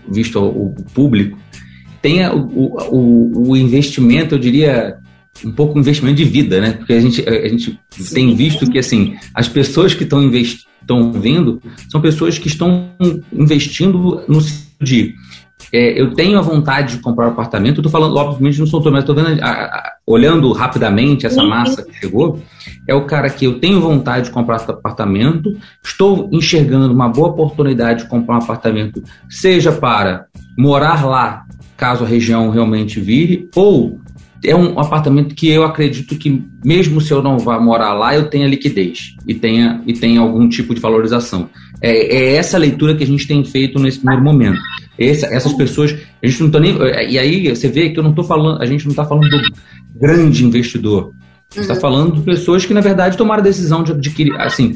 visto 0.09 0.39
o, 0.39 0.75
público, 0.93 1.37
tem 2.01 2.25
o, 2.27 2.73
o, 2.91 3.49
o 3.51 3.57
investimento, 3.57 4.35
eu 4.35 4.39
diria, 4.39 4.97
um 5.45 5.51
pouco 5.51 5.79
investimento 5.79 6.17
de 6.17 6.25
vida, 6.25 6.59
né? 6.59 6.73
Porque 6.73 6.93
a 6.93 6.99
gente, 6.99 7.27
a 7.27 7.47
gente 7.47 7.79
tem 8.13 8.35
visto 8.35 8.69
que, 8.69 8.77
assim, 8.77 9.15
as 9.33 9.47
pessoas 9.47 9.93
que 9.93 10.03
estão 10.03 10.21
estão 10.89 11.11
vendo 11.13 11.61
são 11.89 12.01
pessoas 12.01 12.37
que 12.37 12.47
estão 12.47 12.89
investindo 13.31 14.23
no 14.27 14.39
de 14.81 15.13
é, 15.71 15.99
eu 15.99 16.13
tenho 16.13 16.37
a 16.37 16.41
vontade 16.41 16.97
de 16.97 17.01
comprar 17.01 17.27
um 17.27 17.31
apartamento, 17.31 17.79
estou 17.79 17.91
falando, 17.91 18.15
obviamente, 18.15 18.59
não 18.59 18.67
sou 18.67 18.81
todo, 18.81 18.91
mas 18.91 19.01
estou 19.01 19.15
vendo, 19.15 19.39
a, 19.41 19.49
a, 19.49 19.93
olhando 20.05 20.51
rapidamente 20.51 21.25
essa 21.25 21.43
massa 21.43 21.83
que 21.83 21.93
chegou, 21.93 22.41
é 22.87 22.95
o 22.95 23.05
cara 23.05 23.29
que 23.29 23.45
eu 23.45 23.59
tenho 23.59 23.79
vontade 23.79 24.25
de 24.25 24.31
comprar 24.31 24.59
um 24.59 24.73
apartamento, 24.73 25.55
estou 25.83 26.27
enxergando 26.31 26.93
uma 26.93 27.07
boa 27.07 27.29
oportunidade 27.29 28.03
de 28.03 28.09
comprar 28.09 28.35
um 28.35 28.43
apartamento, 28.43 29.03
seja 29.29 29.71
para 29.71 30.25
morar 30.57 31.05
lá, 31.05 31.45
caso 31.77 32.03
a 32.03 32.07
região 32.07 32.49
realmente 32.49 32.99
vire, 32.99 33.47
ou 33.55 33.99
é 34.43 34.55
um 34.55 34.79
apartamento 34.79 35.35
que 35.35 35.49
eu 35.49 35.63
acredito 35.63 36.17
que, 36.17 36.43
mesmo 36.63 37.01
se 37.01 37.11
eu 37.11 37.21
não 37.21 37.37
vá 37.37 37.59
morar 37.59 37.93
lá, 37.93 38.15
eu 38.15 38.29
tenha 38.29 38.47
liquidez 38.47 39.15
e 39.27 39.35
tenha, 39.35 39.81
e 39.85 39.93
tenha 39.93 40.21
algum 40.21 40.47
tipo 40.47 40.73
de 40.73 40.81
valorização. 40.81 41.49
É, 41.81 42.15
é 42.15 42.35
essa 42.35 42.57
leitura 42.57 42.95
que 42.95 43.03
a 43.03 43.07
gente 43.07 43.27
tem 43.27 43.43
feito 43.43 43.79
nesse 43.79 43.99
primeiro 43.99 44.23
momento. 44.23 44.59
Essa, 44.99 45.27
essas 45.27 45.53
pessoas, 45.53 45.95
a 46.21 46.27
gente 46.27 46.39
não 46.41 46.47
está 46.47 46.59
nem. 46.59 46.75
E 47.09 47.17
aí 47.17 47.49
você 47.49 47.69
vê 47.69 47.89
que 47.89 47.99
eu 47.99 48.03
não 48.03 48.09
estou 48.09 48.25
falando, 48.25 48.61
a 48.61 48.65
gente 48.65 48.83
não 48.83 48.91
está 48.91 49.05
falando 49.05 49.29
do 49.29 49.41
grande 49.95 50.45
investidor. 50.45 51.11
A 51.51 51.55
gente 51.55 51.61
está 51.61 51.73
uhum. 51.75 51.79
falando 51.79 52.15
de 52.15 52.21
pessoas 52.21 52.65
que, 52.65 52.73
na 52.73 52.81
verdade, 52.81 53.17
tomaram 53.17 53.41
a 53.41 53.43
decisão 53.43 53.83
de 53.83 53.93
adquirir, 53.93 54.35
assim, 54.39 54.75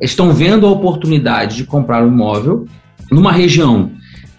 estão 0.00 0.32
vendo 0.32 0.66
a 0.66 0.70
oportunidade 0.70 1.56
de 1.56 1.64
comprar 1.64 2.04
um 2.04 2.08
imóvel 2.08 2.66
numa 3.10 3.32
região 3.32 3.90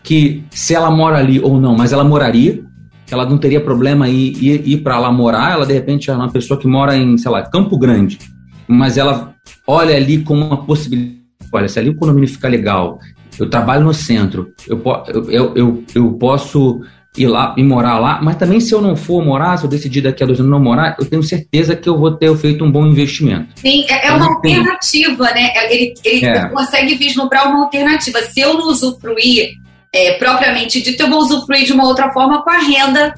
que, 0.03 0.43
se 0.49 0.73
ela 0.73 0.89
mora 0.89 1.17
ali 1.17 1.39
ou 1.39 1.59
não, 1.59 1.75
mas 1.75 1.91
ela 1.91 2.03
moraria, 2.03 2.63
ela 3.09 3.25
não 3.25 3.37
teria 3.37 3.59
problema 3.59 4.07
em 4.07 4.15
ir, 4.15 4.67
ir, 4.67 4.77
para 4.77 4.97
lá 4.97 5.11
morar, 5.11 5.53
ela 5.53 5.65
de 5.65 5.73
repente 5.73 6.09
é 6.09 6.13
uma 6.13 6.31
pessoa 6.31 6.59
que 6.59 6.67
mora 6.67 6.95
em, 6.95 7.17
sei 7.17 7.29
lá, 7.29 7.43
Campo 7.43 7.77
Grande, 7.77 8.17
mas 8.67 8.97
ela 8.97 9.33
olha 9.67 9.95
ali 9.95 10.23
como 10.23 10.45
uma 10.45 10.65
possibilidade, 10.65 11.19
olha, 11.51 11.67
se 11.67 11.77
ali 11.77 11.89
o 11.89 11.95
condomínio 11.95 12.29
fica 12.29 12.47
legal, 12.47 12.97
eu 13.41 13.49
trabalho 13.49 13.83
no 13.83 13.93
centro, 13.93 14.53
eu, 14.67 14.81
eu, 15.29 15.55
eu, 15.55 15.83
eu 15.95 16.13
posso 16.13 16.81
ir 17.17 17.27
lá 17.27 17.53
e 17.57 17.63
morar 17.63 17.99
lá, 17.99 18.21
mas 18.21 18.37
também 18.37 18.59
se 18.59 18.73
eu 18.73 18.81
não 18.81 18.95
for 18.95 19.23
morar, 19.25 19.57
se 19.57 19.65
eu 19.65 19.69
decidir 19.69 20.01
daqui 20.01 20.23
a 20.23 20.25
dois 20.25 20.39
anos 20.39 20.51
não 20.51 20.59
morar, 20.59 20.95
eu 20.97 21.05
tenho 21.05 21.23
certeza 21.23 21.75
que 21.75 21.89
eu 21.89 21.97
vou 21.97 22.11
ter 22.11 22.33
feito 22.37 22.63
um 22.63 22.71
bom 22.71 22.85
investimento. 22.85 23.47
Sim, 23.55 23.85
é, 23.89 24.07
é 24.07 24.11
uma 24.11 24.27
alternativa, 24.27 25.25
né? 25.31 25.51
Ele, 25.69 25.93
ele 26.05 26.25
é. 26.25 26.47
consegue 26.49 26.95
vislumbrar 26.95 27.49
uma 27.49 27.65
alternativa. 27.65 28.21
Se 28.21 28.39
eu 28.39 28.53
não 28.53 28.67
usufruir 28.67 29.55
é, 29.91 30.13
propriamente 30.13 30.81
dito, 30.81 31.01
eu 31.01 31.09
vou 31.09 31.19
usufruir 31.19 31.65
de 31.65 31.73
uma 31.73 31.85
outra 31.85 32.11
forma 32.13 32.43
com 32.43 32.49
a 32.49 32.59
renda 32.59 33.13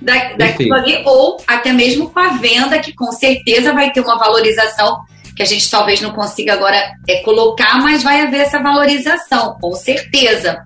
da, 0.00 0.34
daquilo 0.34 0.74
ali, 0.74 1.02
ou 1.04 1.38
até 1.46 1.72
mesmo 1.72 2.10
com 2.10 2.20
a 2.20 2.34
venda, 2.34 2.78
que 2.78 2.92
com 2.94 3.10
certeza 3.10 3.72
vai 3.72 3.90
ter 3.90 4.02
uma 4.02 4.18
valorização 4.18 5.00
que 5.34 5.42
a 5.42 5.46
gente 5.46 5.70
talvez 5.70 6.00
não 6.00 6.12
consiga 6.12 6.52
agora 6.52 6.76
é, 7.08 7.16
colocar, 7.22 7.80
mas 7.80 8.02
vai 8.02 8.20
haver 8.20 8.40
essa 8.40 8.58
valorização, 8.58 9.58
com 9.60 9.72
certeza. 9.72 10.62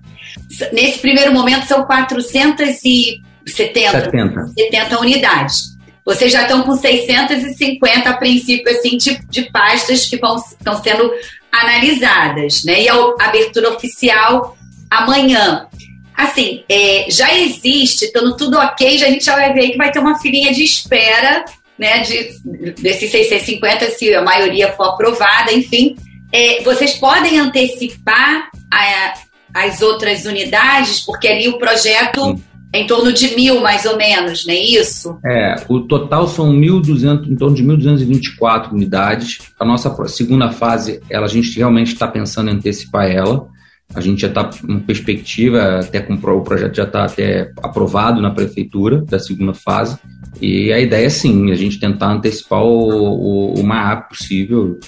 Nesse 0.71 0.99
primeiro 0.99 1.33
momento 1.33 1.65
são 1.65 1.83
470 1.85 3.25
70. 3.45 4.47
70 4.57 4.99
unidades. 4.99 5.77
Vocês 6.05 6.31
já 6.31 6.43
estão 6.43 6.63
com 6.63 6.75
650 6.75 8.09
a 8.09 8.17
princípio 8.17 8.71
assim, 8.71 8.97
de, 8.97 9.19
de 9.29 9.51
pastas 9.51 10.05
que 10.05 10.17
vão, 10.17 10.37
estão 10.37 10.81
sendo 10.81 11.11
analisadas, 11.51 12.63
né? 12.63 12.83
E 12.83 12.89
a 12.89 12.95
abertura 13.19 13.71
oficial 13.71 14.57
amanhã. 14.89 15.67
Assim, 16.15 16.63
é, 16.69 17.07
já 17.09 17.33
existe, 17.37 18.05
estando 18.05 18.35
tudo 18.35 18.57
ok, 18.57 18.97
já, 18.97 19.05
a 19.05 19.09
gente 19.09 19.25
já 19.25 19.35
vai 19.35 19.53
ver 19.53 19.71
que 19.71 19.77
vai 19.77 19.91
ter 19.91 19.99
uma 19.99 20.17
filinha 20.17 20.51
de 20.51 20.63
espera 20.63 21.45
né, 21.77 22.01
de, 22.01 22.71
desses 22.81 23.11
650, 23.11 23.91
se 23.91 24.13
a 24.13 24.21
maioria 24.21 24.71
for 24.73 24.85
aprovada, 24.85 25.53
enfim, 25.53 25.95
é, 26.31 26.61
vocês 26.63 26.93
podem 26.95 27.39
antecipar 27.39 28.49
a, 28.73 29.13
as 29.53 29.81
outras 29.81 30.25
unidades, 30.25 30.99
porque 31.01 31.27
ali 31.27 31.47
o 31.47 31.57
projeto 31.57 32.39
é 32.73 32.81
em 32.81 32.87
torno 32.87 33.13
de 33.13 33.33
mil, 33.35 33.61
mais 33.61 33.85
ou 33.85 33.97
menos, 33.97 34.45
não 34.45 34.53
é 34.53 34.57
isso? 34.57 35.17
É, 35.25 35.55
o 35.69 35.81
total 35.81 36.27
são 36.27 36.51
1.200, 36.53 37.27
em 37.27 37.35
torno 37.35 37.55
de 37.55 37.63
1.224 37.63 38.71
unidades. 38.71 39.39
A 39.59 39.65
nossa 39.65 39.93
segunda 40.07 40.51
fase, 40.51 40.99
ela, 41.09 41.25
a 41.25 41.29
gente 41.29 41.57
realmente 41.57 41.93
está 41.93 42.07
pensando 42.07 42.49
em 42.49 42.53
antecipar 42.53 43.09
ela. 43.09 43.47
A 43.95 44.01
gente 44.01 44.21
já 44.21 44.27
está 44.27 44.43
com 44.43 44.79
perspectiva, 44.81 45.79
até 45.79 46.01
com 46.01 46.13
o 46.15 46.41
projeto 46.41 46.75
já 46.75 46.83
está 46.83 47.05
até 47.05 47.51
aprovado 47.63 48.21
na 48.21 48.31
prefeitura 48.31 49.01
da 49.01 49.17
segunda 49.17 49.53
fase. 49.53 49.97
E 50.41 50.71
a 50.71 50.79
ideia 50.79 51.05
é 51.05 51.09
sim, 51.09 51.51
a 51.51 51.55
gente 51.55 51.79
tentar 51.79 52.11
antecipar 52.11 52.61
o, 52.61 52.79
o, 52.79 53.53
o 53.59 53.63
mais 53.63 53.87
rápido 53.87 54.09
possível. 54.09 54.79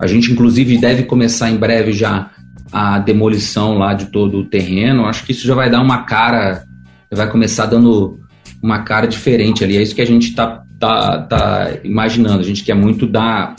A 0.00 0.06
gente, 0.06 0.32
inclusive, 0.32 0.78
deve 0.78 1.04
começar 1.04 1.50
em 1.50 1.56
breve 1.56 1.92
já 1.92 2.30
a 2.72 2.98
demolição 2.98 3.76
lá 3.76 3.92
de 3.94 4.06
todo 4.06 4.38
o 4.38 4.44
terreno. 4.44 5.06
Acho 5.06 5.24
que 5.24 5.32
isso 5.32 5.46
já 5.46 5.54
vai 5.54 5.70
dar 5.70 5.82
uma 5.82 6.04
cara, 6.04 6.64
vai 7.12 7.30
começar 7.30 7.66
dando 7.66 8.18
uma 8.62 8.80
cara 8.80 9.06
diferente 9.06 9.62
ali. 9.62 9.76
É 9.76 9.82
isso 9.82 9.94
que 9.94 10.02
a 10.02 10.06
gente 10.06 10.28
está 10.28 10.62
tá, 10.78 11.18
tá 11.18 11.70
imaginando. 11.84 12.40
A 12.40 12.44
gente 12.44 12.64
quer 12.64 12.74
muito 12.74 13.06
dar, 13.06 13.54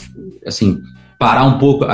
assim, 0.46 0.82
parar 1.18 1.44
um 1.44 1.58
pouco 1.58 1.86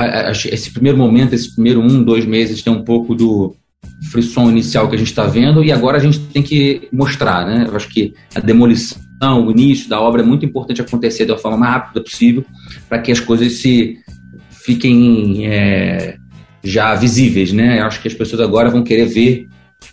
esse 0.51 0.71
primeiro 0.71 0.97
momento, 0.97 1.33
esse 1.33 1.53
primeiro 1.53 1.81
um, 1.81 2.03
dois 2.03 2.25
meses, 2.25 2.61
tem 2.61 2.73
um 2.73 2.83
pouco 2.83 3.13
do 3.13 3.55
frisson 4.11 4.49
inicial 4.49 4.89
que 4.89 4.95
a 4.95 4.97
gente 4.97 5.09
está 5.09 5.25
vendo 5.25 5.63
e 5.63 5.71
agora 5.71 5.97
a 5.97 6.01
gente 6.01 6.19
tem 6.19 6.41
que 6.41 6.89
mostrar, 6.91 7.45
né? 7.45 7.65
Eu 7.67 7.75
acho 7.75 7.87
que 7.87 8.13
a 8.33 8.39
demolição, 8.39 8.99
o 9.21 9.51
início 9.51 9.87
da 9.87 10.01
obra 10.01 10.21
é 10.21 10.25
muito 10.25 10.45
importante 10.45 10.81
acontecer 10.81 11.25
da 11.25 11.37
forma 11.37 11.57
mais 11.57 11.73
rápida 11.73 12.01
possível 12.01 12.43
para 12.89 12.99
que 12.99 13.11
as 13.11 13.19
coisas 13.19 13.53
se 13.53 13.99
fiquem 14.49 15.47
é, 15.47 16.17
já 16.63 16.95
visíveis, 16.95 17.51
né? 17.53 17.79
Eu 17.79 17.85
acho 17.85 18.01
que 18.01 18.07
as 18.07 18.13
pessoas 18.13 18.41
agora 18.41 18.69
vão 18.69 18.83
querer 18.83 19.05
ver 19.05 19.47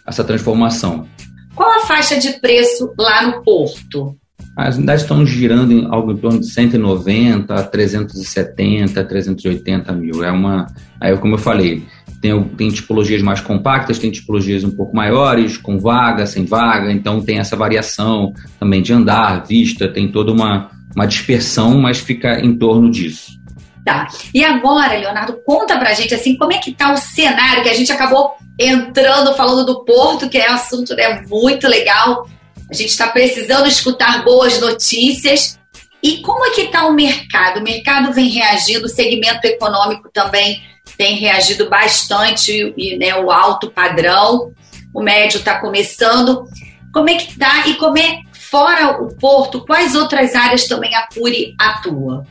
essa 0.06 0.24
transformação. 0.24 1.06
Qual 1.54 1.70
a 1.70 1.86
faixa 1.86 2.18
de 2.18 2.40
preço 2.40 2.92
lá 2.98 3.26
no 3.26 3.42
Porto? 3.42 4.16
As 4.58 4.76
unidades 4.76 5.02
estão 5.02 5.24
girando 5.24 5.72
em 5.72 5.86
algo 5.86 6.10
em 6.10 6.16
torno 6.16 6.40
de 6.40 6.50
190, 6.50 7.62
370, 7.62 9.04
380 9.04 9.92
mil. 9.92 10.24
É 10.24 10.32
uma. 10.32 10.66
Aí, 11.00 11.16
como 11.16 11.34
eu 11.34 11.38
falei, 11.38 11.86
tem, 12.20 12.42
tem 12.42 12.68
tipologias 12.68 13.22
mais 13.22 13.40
compactas, 13.40 14.00
tem 14.00 14.10
tipologias 14.10 14.64
um 14.64 14.72
pouco 14.72 14.96
maiores, 14.96 15.56
com 15.56 15.78
vaga, 15.78 16.26
sem 16.26 16.44
vaga, 16.44 16.90
então 16.90 17.20
tem 17.20 17.38
essa 17.38 17.54
variação 17.54 18.32
também 18.58 18.82
de 18.82 18.92
andar, 18.92 19.46
vista, 19.46 19.86
tem 19.86 20.10
toda 20.10 20.32
uma, 20.32 20.72
uma 20.92 21.06
dispersão, 21.06 21.80
mas 21.80 22.00
fica 22.00 22.40
em 22.40 22.58
torno 22.58 22.90
disso. 22.90 23.38
Tá. 23.84 24.08
E 24.34 24.42
agora, 24.42 24.98
Leonardo, 24.98 25.38
conta 25.46 25.78
pra 25.78 25.94
gente 25.94 26.12
assim, 26.12 26.36
como 26.36 26.52
é 26.52 26.58
que 26.58 26.72
tá 26.72 26.92
o 26.92 26.96
cenário 26.96 27.62
que 27.62 27.68
a 27.68 27.74
gente 27.74 27.92
acabou 27.92 28.32
entrando 28.58 29.34
falando 29.34 29.64
do 29.64 29.84
Porto, 29.84 30.28
que 30.28 30.36
é 30.36 30.50
um 30.50 30.54
assunto 30.54 30.96
né, 30.96 31.24
muito 31.30 31.68
legal 31.68 32.26
a 32.70 32.74
gente 32.74 32.90
está 32.90 33.08
precisando 33.08 33.66
escutar 33.66 34.24
boas 34.24 34.60
notícias. 34.60 35.58
E 36.02 36.18
como 36.18 36.44
é 36.44 36.50
que 36.50 36.62
está 36.62 36.86
o 36.86 36.92
mercado? 36.92 37.60
O 37.60 37.62
mercado 37.62 38.12
vem 38.12 38.28
reagindo, 38.28 38.86
o 38.86 38.88
segmento 38.88 39.44
econômico 39.46 40.10
também 40.12 40.62
tem 40.96 41.16
reagido 41.16 41.68
bastante, 41.68 42.74
e 42.76 42.96
né, 42.96 43.14
o 43.16 43.30
alto 43.30 43.70
padrão, 43.70 44.52
o 44.94 45.02
médio 45.02 45.38
está 45.38 45.60
começando. 45.60 46.44
Como 46.92 47.08
é 47.08 47.14
que 47.14 47.30
está? 47.32 47.66
E 47.66 47.74
como 47.74 47.98
é, 47.98 48.20
fora 48.32 49.02
o 49.02 49.14
Porto, 49.14 49.64
quais 49.64 49.94
outras 49.94 50.34
áreas 50.34 50.66
também 50.66 50.94
a 50.94 51.06
Cure 51.06 51.54
atua? 51.58 52.24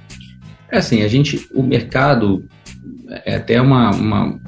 É 0.71 0.77
assim, 0.77 1.03
a 1.03 1.07
gente, 1.07 1.47
o 1.53 1.63
mercado 1.63 2.47
é 3.25 3.35
até 3.35 3.61
uma, 3.61 3.91
uma, 3.91 4.39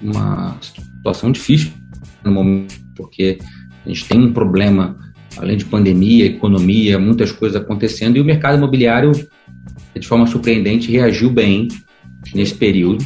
uma 0.00 0.58
situação 0.60 1.32
difícil 1.32 1.72
no 2.22 2.30
momento, 2.30 2.74
porque 2.94 3.38
a 3.84 3.88
gente 3.88 4.04
tem 4.06 4.20
um 4.20 4.32
problema 4.32 4.96
além 5.38 5.56
de 5.56 5.64
pandemia, 5.64 6.26
economia, 6.26 6.98
muitas 6.98 7.32
coisas 7.32 7.60
acontecendo, 7.60 8.16
e 8.16 8.20
o 8.20 8.24
mercado 8.24 8.56
imobiliário, 8.56 9.12
de 9.98 10.06
forma 10.06 10.26
surpreendente, 10.26 10.90
reagiu 10.90 11.30
bem 11.30 11.68
nesse 12.34 12.54
período, 12.54 13.04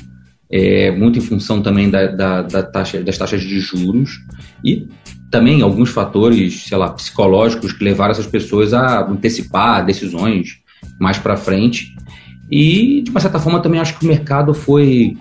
é, 0.50 0.90
muito 0.90 1.18
em 1.18 1.22
função 1.22 1.62
também 1.62 1.88
da, 1.88 2.08
da, 2.08 2.42
da 2.42 2.62
taxa, 2.62 3.02
das 3.02 3.16
taxas 3.16 3.40
de 3.40 3.58
juros 3.58 4.20
e 4.62 4.86
também 5.30 5.62
alguns 5.62 5.88
fatores, 5.88 6.64
sei 6.64 6.76
lá, 6.76 6.90
psicológicos 6.90 7.72
que 7.72 7.82
levaram 7.82 8.12
essas 8.12 8.26
pessoas 8.26 8.74
a 8.74 9.08
antecipar 9.08 9.84
decisões 9.84 10.58
mais 11.00 11.18
para 11.18 11.38
frente. 11.38 11.94
E, 12.50 13.00
de 13.02 13.10
uma 13.10 13.18
certa 13.18 13.38
forma, 13.38 13.60
também 13.60 13.80
acho 13.80 13.98
que 13.98 14.04
o 14.04 14.08
mercado 14.08 14.52
foi 14.52 15.16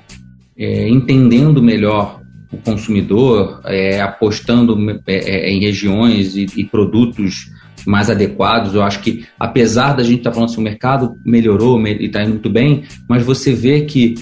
é, 0.57 0.89
entendendo 0.89 1.63
melhor 1.63 2.20
o 2.51 2.57
consumidor, 2.57 3.61
é, 3.65 4.01
apostando 4.01 4.77
é, 5.07 5.15
é, 5.15 5.49
em 5.49 5.61
regiões 5.61 6.35
e, 6.35 6.47
e, 6.57 6.63
produtos 6.65 7.49
mais 7.85 8.09
adequados. 8.09 8.75
Eu 8.75 8.83
acho 8.83 8.99
que, 8.99 9.25
apesar 9.39 9.93
da 9.93 10.03
gente 10.03 10.19
estar 10.19 10.31
tá 10.31 10.33
falando 10.35 10.49
assim, 10.49 10.59
o 10.59 10.63
mercado 10.63 11.17
melhorou 11.25 11.79
e 11.87 12.05
está 12.05 12.21
indo 12.21 12.31
muito 12.31 12.49
bem, 12.49 12.83
mas 13.07 13.23
você 13.23 13.53
vê 13.53 13.81
que 13.81 14.15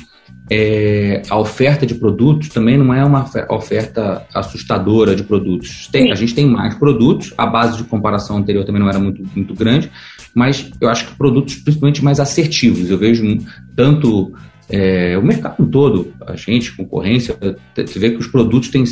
é, 0.52 1.22
a 1.30 1.38
oferta 1.38 1.86
de 1.86 1.94
produtos 1.96 2.50
também 2.50 2.78
não 2.78 2.94
é 2.94 3.04
uma 3.04 3.30
oferta 3.50 4.26
assustadora 4.34 5.16
de 5.16 5.24
produtos. 5.24 5.88
Tem, 5.92 6.12
a 6.12 6.16
gente 6.16 6.34
tem 6.34 6.46
mais 6.46 6.74
produtos, 6.76 7.34
a 7.38 7.46
base 7.46 7.78
de 7.78 7.84
comparação 7.84 8.38
anterior 8.38 8.66
também 8.66 8.82
não 8.82 8.90
era 8.90 9.00
muito, 9.00 9.24
muito 9.36 9.54
grande, 9.54 9.92
mas 10.34 10.72
eu 10.82 10.90
acho 10.90 11.08
que 11.08 11.16
produtos 11.16 11.56
principalmente 11.56 12.04
mais 12.04 12.20
assertivos. 12.20 12.90
Eu 12.90 12.98
vejo 12.98 13.38
tanto 13.76 14.34
é, 14.70 15.18
o 15.18 15.24
mercado 15.24 15.66
todo, 15.68 16.14
a 16.26 16.36
gente, 16.36 16.76
concorrência, 16.76 17.36
você 17.76 18.00
vê 18.00 18.12
que 18.12 18.18
os 18.18 18.28
produtos 18.28 18.70
têm 18.70 18.84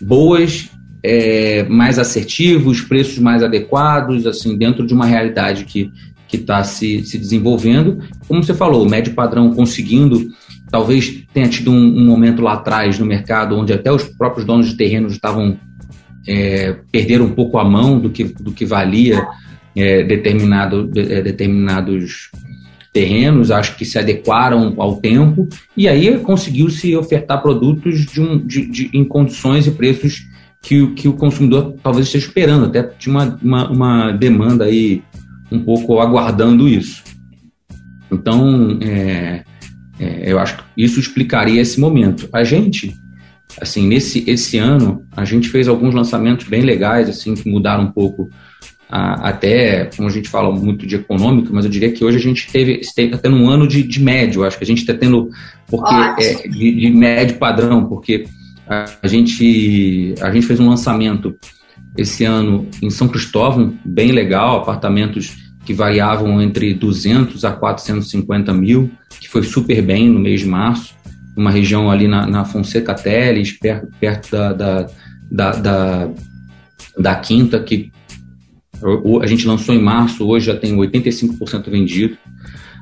boas, 0.00 0.70
é, 1.02 1.64
mais 1.64 1.98
assertivos, 1.98 2.80
preços 2.80 3.18
mais 3.18 3.42
adequados, 3.42 4.26
assim, 4.26 4.56
dentro 4.56 4.86
de 4.86 4.94
uma 4.94 5.06
realidade 5.06 5.64
que 5.64 5.90
que 6.28 6.36
está 6.36 6.62
se, 6.64 7.04
se 7.04 7.18
desenvolvendo. 7.18 8.02
Como 8.26 8.42
você 8.42 8.54
falou, 8.54 8.84
o 8.84 8.88
médio 8.88 9.14
padrão 9.14 9.54
conseguindo, 9.54 10.28
talvez 10.70 11.24
tenha 11.32 11.48
tido 11.48 11.70
um, 11.70 11.98
um 11.98 12.04
momento 12.04 12.42
lá 12.42 12.54
atrás 12.54 12.98
no 12.98 13.06
mercado 13.06 13.56
onde 13.56 13.72
até 13.72 13.92
os 13.92 14.04
próprios 14.04 14.44
donos 14.44 14.68
de 14.68 14.76
terrenos 14.76 15.12
estavam 15.12 15.56
é, 16.26 16.76
perderam 16.90 17.26
um 17.26 17.32
pouco 17.32 17.56
a 17.56 17.64
mão 17.64 18.00
do 18.00 18.10
que, 18.10 18.24
do 18.24 18.50
que 18.50 18.64
valia 18.64 19.24
é, 19.76 20.02
determinado, 20.02 20.88
de, 20.88 21.00
é, 21.12 21.22
determinados 21.22 22.30
terrenos, 22.96 23.50
acho 23.50 23.76
que 23.76 23.84
se 23.84 23.98
adequaram 23.98 24.72
ao 24.78 24.96
tempo, 24.96 25.46
e 25.76 25.86
aí 25.86 26.18
conseguiu-se 26.20 26.96
ofertar 26.96 27.42
produtos 27.42 28.06
de 28.06 28.22
um, 28.22 28.38
de, 28.38 28.64
de, 28.64 28.90
em 28.94 29.04
condições 29.04 29.66
e 29.66 29.70
preços 29.70 30.26
que, 30.62 30.86
que 30.94 31.06
o 31.06 31.12
consumidor 31.12 31.74
talvez 31.82 32.06
esteja 32.06 32.26
esperando, 32.26 32.64
até 32.64 32.82
tinha 32.82 33.14
uma, 33.14 33.38
uma, 33.42 33.70
uma 33.70 34.12
demanda 34.12 34.64
aí 34.64 35.02
um 35.52 35.58
pouco 35.58 36.00
aguardando 36.00 36.66
isso. 36.66 37.04
Então, 38.10 38.78
é, 38.80 39.44
é, 40.00 40.32
eu 40.32 40.38
acho 40.38 40.56
que 40.56 40.64
isso 40.78 40.98
explicaria 40.98 41.60
esse 41.60 41.78
momento. 41.78 42.30
A 42.32 42.44
gente, 42.44 42.94
assim, 43.60 43.86
nesse 43.86 44.24
esse 44.26 44.56
ano, 44.56 45.02
a 45.14 45.26
gente 45.26 45.50
fez 45.50 45.68
alguns 45.68 45.94
lançamentos 45.94 46.48
bem 46.48 46.62
legais, 46.62 47.10
assim, 47.10 47.34
que 47.34 47.46
mudaram 47.46 47.84
um 47.84 47.92
pouco 47.92 48.30
até, 48.88 49.86
como 49.96 50.08
a 50.08 50.10
gente 50.10 50.28
fala 50.28 50.54
muito 50.54 50.86
de 50.86 50.94
econômico, 50.94 51.52
mas 51.52 51.64
eu 51.64 51.70
diria 51.70 51.90
que 51.90 52.04
hoje 52.04 52.18
a 52.18 52.20
gente 52.20 52.50
teve, 52.50 52.80
está 52.80 53.18
tendo 53.18 53.36
um 53.36 53.50
ano 53.50 53.66
de, 53.66 53.82
de 53.82 54.00
médio, 54.00 54.44
acho 54.44 54.56
que 54.56 54.64
a 54.64 54.66
gente 54.66 54.78
está 54.78 54.94
tendo, 54.94 55.28
porque 55.66 55.94
é, 56.22 56.48
de, 56.48 56.72
de, 56.72 56.90
médio 56.90 57.36
padrão, 57.36 57.86
porque 57.86 58.26
a, 58.68 58.84
a, 59.02 59.08
gente, 59.08 60.14
a 60.20 60.30
gente 60.30 60.46
fez 60.46 60.60
um 60.60 60.68
lançamento 60.68 61.36
esse 61.96 62.24
ano 62.24 62.68
em 62.80 62.90
São 62.90 63.08
Cristóvão, 63.08 63.74
bem 63.84 64.12
legal, 64.12 64.58
apartamentos 64.58 65.34
que 65.64 65.74
variavam 65.74 66.40
entre 66.40 66.72
200 66.72 67.44
a 67.44 67.50
450 67.50 68.52
mil, 68.54 68.88
que 69.20 69.28
foi 69.28 69.42
super 69.42 69.82
bem 69.82 70.08
no 70.08 70.20
mês 70.20 70.40
de 70.40 70.46
março, 70.46 70.94
uma 71.36 71.50
região 71.50 71.90
ali 71.90 72.06
na, 72.06 72.24
na 72.24 72.44
Fonseca 72.44 72.94
Teles, 72.94 73.52
perto, 73.52 73.88
perto 73.98 74.30
da, 74.30 74.52
da, 74.52 74.86
da, 75.30 75.50
da, 75.50 76.10
da 76.96 77.14
Quinta, 77.16 77.58
que 77.58 77.90
a 79.22 79.26
gente 79.26 79.46
lançou 79.46 79.74
em 79.74 79.82
março, 79.82 80.26
hoje 80.26 80.46
já 80.46 80.56
tem 80.56 80.76
85% 80.76 81.70
vendido. 81.70 82.16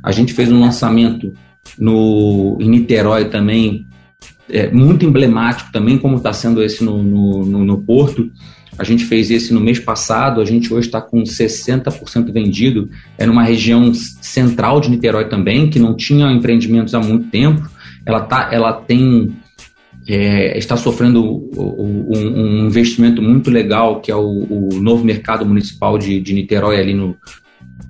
A 0.03 0.13
gente 0.13 0.33
fez 0.33 0.51
um 0.51 0.61
lançamento 0.61 1.33
no, 1.79 2.59
em 2.61 2.69
Niterói 2.69 3.27
também, 3.27 3.87
é, 4.51 4.71
muito 4.71 5.05
emblemático 5.05 5.73
também, 5.73 5.99
como 5.99 6.17
está 6.17 6.33
sendo 6.33 6.63
esse 6.63 6.85
no, 6.85 7.03
no, 7.03 7.47
no, 7.47 7.65
no, 7.65 7.83
Porto. 7.83 8.31
A 8.77 8.85
gente 8.85 9.05
fez 9.05 9.31
esse 9.31 9.55
no 9.55 9.61
mês 9.61 9.79
passado, 9.79 10.41
a 10.41 10.45
gente 10.45 10.73
hoje 10.73 10.89
está 10.89 11.01
com 11.01 11.23
60% 11.23 12.33
vendido. 12.33 12.91
É 13.17 13.25
numa 13.25 13.43
região 13.43 13.93
central 13.95 14.81
de 14.81 14.91
Niterói 14.91 15.29
também, 15.29 15.71
que 15.71 15.79
não 15.79 15.97
tinha 15.97 16.31
empreendimentos 16.33 16.95
há 16.95 17.01
muito 17.01 17.31
tempo. 17.31 17.69
Ela, 18.05 18.21
tá, 18.21 18.51
ela 18.53 18.73
tem 18.73 19.35
é, 20.07 20.59
está 20.59 20.77
sofrendo 20.77 21.23
um, 21.57 22.07
um, 22.15 22.67
investimento 22.67 23.23
muito 23.23 23.51
legal, 23.51 24.01
que 24.01 24.11
é 24.11 24.17
o, 24.17 24.69
o 24.75 24.81
novo 24.81 25.05
mercado 25.05 25.47
municipal 25.47 25.99
de, 25.99 26.21
de 26.21 26.35
Niterói, 26.35 26.79
ali 26.79 26.95
no, 26.95 27.17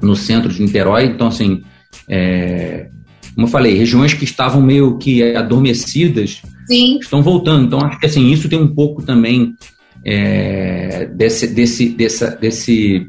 no 0.00 0.14
centro 0.14 0.52
de 0.52 0.62
Niterói. 0.62 1.06
Então, 1.06 1.26
assim, 1.26 1.62
é, 2.08 2.88
como 3.34 3.46
eu 3.46 3.50
falei, 3.50 3.76
regiões 3.76 4.14
que 4.14 4.24
estavam 4.24 4.62
meio 4.62 4.96
que 4.96 5.34
adormecidas 5.34 6.40
Sim. 6.68 6.98
estão 7.00 7.22
voltando. 7.22 7.66
Então, 7.66 7.80
acho 7.80 7.98
que 7.98 8.06
assim, 8.06 8.30
isso 8.30 8.48
tem 8.48 8.60
um 8.60 8.72
pouco 8.72 9.02
também 9.02 9.54
é, 10.04 11.06
desse, 11.06 11.48
desse, 11.48 11.88
dessa, 11.88 12.30
desse, 12.30 13.06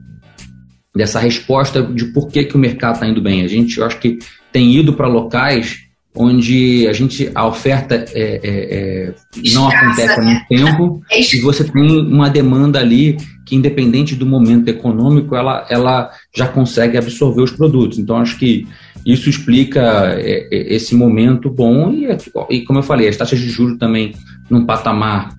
dessa 0.95 1.19
resposta 1.19 1.83
de 1.83 2.05
por 2.05 2.27
que, 2.27 2.43
que 2.45 2.55
o 2.55 2.59
mercado 2.59 2.95
está 2.95 3.07
indo 3.07 3.21
bem. 3.21 3.43
A 3.43 3.47
gente, 3.47 3.77
eu 3.77 3.85
acho 3.85 3.99
que 3.99 4.17
tem 4.51 4.73
ido 4.73 4.93
para 4.93 5.07
locais 5.07 5.84
onde 6.15 6.87
a 6.87 6.93
gente 6.93 7.29
a 7.35 7.45
oferta 7.45 8.05
é, 8.13 8.39
é, 8.41 8.43
é 8.43 9.13
não 9.53 9.67
acontece 9.67 10.19
há 10.19 10.23
muito 10.23 10.39
né? 10.39 10.45
tempo 10.47 11.01
é 11.11 11.19
e 11.19 11.41
você 11.41 11.63
tem 11.63 11.81
uma 11.83 12.29
demanda 12.29 12.79
ali 12.79 13.17
que 13.45 13.55
independente 13.55 14.15
do 14.15 14.25
momento 14.25 14.69
econômico 14.69 15.35
ela, 15.35 15.65
ela 15.69 16.09
já 16.35 16.47
consegue 16.47 16.97
absorver 16.97 17.41
os 17.41 17.51
produtos 17.51 17.99
então 17.99 18.17
acho 18.17 18.37
que 18.37 18.65
isso 19.05 19.29
explica 19.29 20.15
é, 20.17 20.47
é, 20.51 20.73
esse 20.73 20.95
momento 20.95 21.49
bom 21.49 21.91
e, 21.91 22.07
e 22.49 22.61
como 22.61 22.79
eu 22.79 22.83
falei 22.83 23.07
as 23.07 23.17
taxas 23.17 23.39
de 23.39 23.49
juros 23.49 23.77
também 23.77 24.15
num 24.49 24.65
patamar 24.65 25.35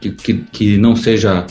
que, 0.00 0.10
que, 0.10 0.34
que 0.52 0.76
não 0.78 0.94
seja 0.94 1.46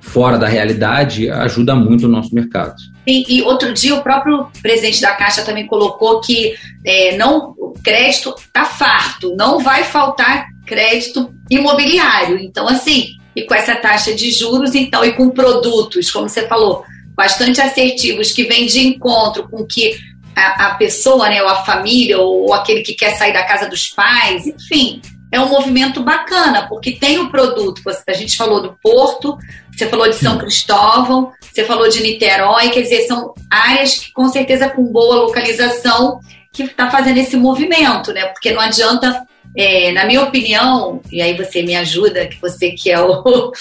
fora 0.00 0.38
da 0.38 0.46
realidade 0.46 1.28
ajuda 1.28 1.74
muito 1.74 2.06
o 2.06 2.08
nosso 2.08 2.34
mercado 2.34 2.74
e, 3.06 3.36
e, 3.36 3.42
outro 3.42 3.72
dia 3.72 3.94
o 3.94 4.02
próprio 4.02 4.48
presidente 4.60 5.00
da 5.00 5.14
Caixa 5.14 5.42
também 5.42 5.66
colocou 5.66 6.20
que 6.20 6.54
é, 6.84 7.16
não, 7.16 7.54
o 7.56 7.74
crédito 7.82 8.34
está 8.36 8.64
farto, 8.64 9.34
não 9.36 9.60
vai 9.60 9.84
faltar 9.84 10.46
crédito 10.66 11.32
imobiliário. 11.48 12.38
Então, 12.38 12.66
assim, 12.66 13.10
e 13.34 13.42
com 13.42 13.54
essa 13.54 13.76
taxa 13.76 14.14
de 14.14 14.30
juros, 14.30 14.74
então, 14.74 15.04
e 15.04 15.12
com 15.12 15.30
produtos, 15.30 16.10
como 16.10 16.28
você 16.28 16.48
falou, 16.48 16.84
bastante 17.14 17.60
assertivos, 17.60 18.32
que 18.32 18.44
vêm 18.44 18.66
de 18.66 18.80
encontro 18.80 19.48
com 19.48 19.64
que 19.64 19.96
a, 20.34 20.66
a 20.66 20.74
pessoa, 20.74 21.28
né, 21.28 21.42
ou 21.42 21.48
a 21.48 21.64
família, 21.64 22.18
ou, 22.18 22.46
ou 22.46 22.54
aquele 22.54 22.82
que 22.82 22.94
quer 22.94 23.16
sair 23.16 23.32
da 23.32 23.44
casa 23.44 23.68
dos 23.68 23.88
pais, 23.88 24.46
enfim, 24.46 25.00
é 25.30 25.40
um 25.40 25.48
movimento 25.48 26.02
bacana, 26.02 26.66
porque 26.68 26.92
tem 26.92 27.18
o 27.18 27.30
produto. 27.30 27.82
A 28.06 28.12
gente 28.12 28.36
falou 28.36 28.62
do 28.62 28.76
Porto, 28.82 29.36
você 29.76 29.86
falou 29.86 30.08
de 30.08 30.16
São 30.16 30.38
Cristóvão, 30.38 31.32
você 31.40 31.64
falou 31.64 31.88
de 31.88 32.02
Niterói, 32.02 32.70
quer 32.70 32.82
dizer, 32.82 33.02
são 33.02 33.34
áreas 33.50 33.98
que 33.98 34.12
com 34.12 34.28
certeza 34.28 34.68
com 34.68 34.84
boa 34.84 35.16
localização 35.16 36.20
que 36.52 36.62
está 36.62 36.90
fazendo 36.90 37.18
esse 37.18 37.36
movimento, 37.36 38.12
né? 38.12 38.24
Porque 38.26 38.52
não 38.52 38.60
adianta, 38.60 39.26
é, 39.54 39.92
na 39.92 40.06
minha 40.06 40.22
opinião, 40.22 41.00
e 41.12 41.20
aí 41.20 41.36
você 41.36 41.62
me 41.62 41.76
ajuda, 41.76 42.26
que 42.26 42.40
você 42.40 42.70
que 42.70 42.90
é 42.90 42.98
o, 42.98 43.52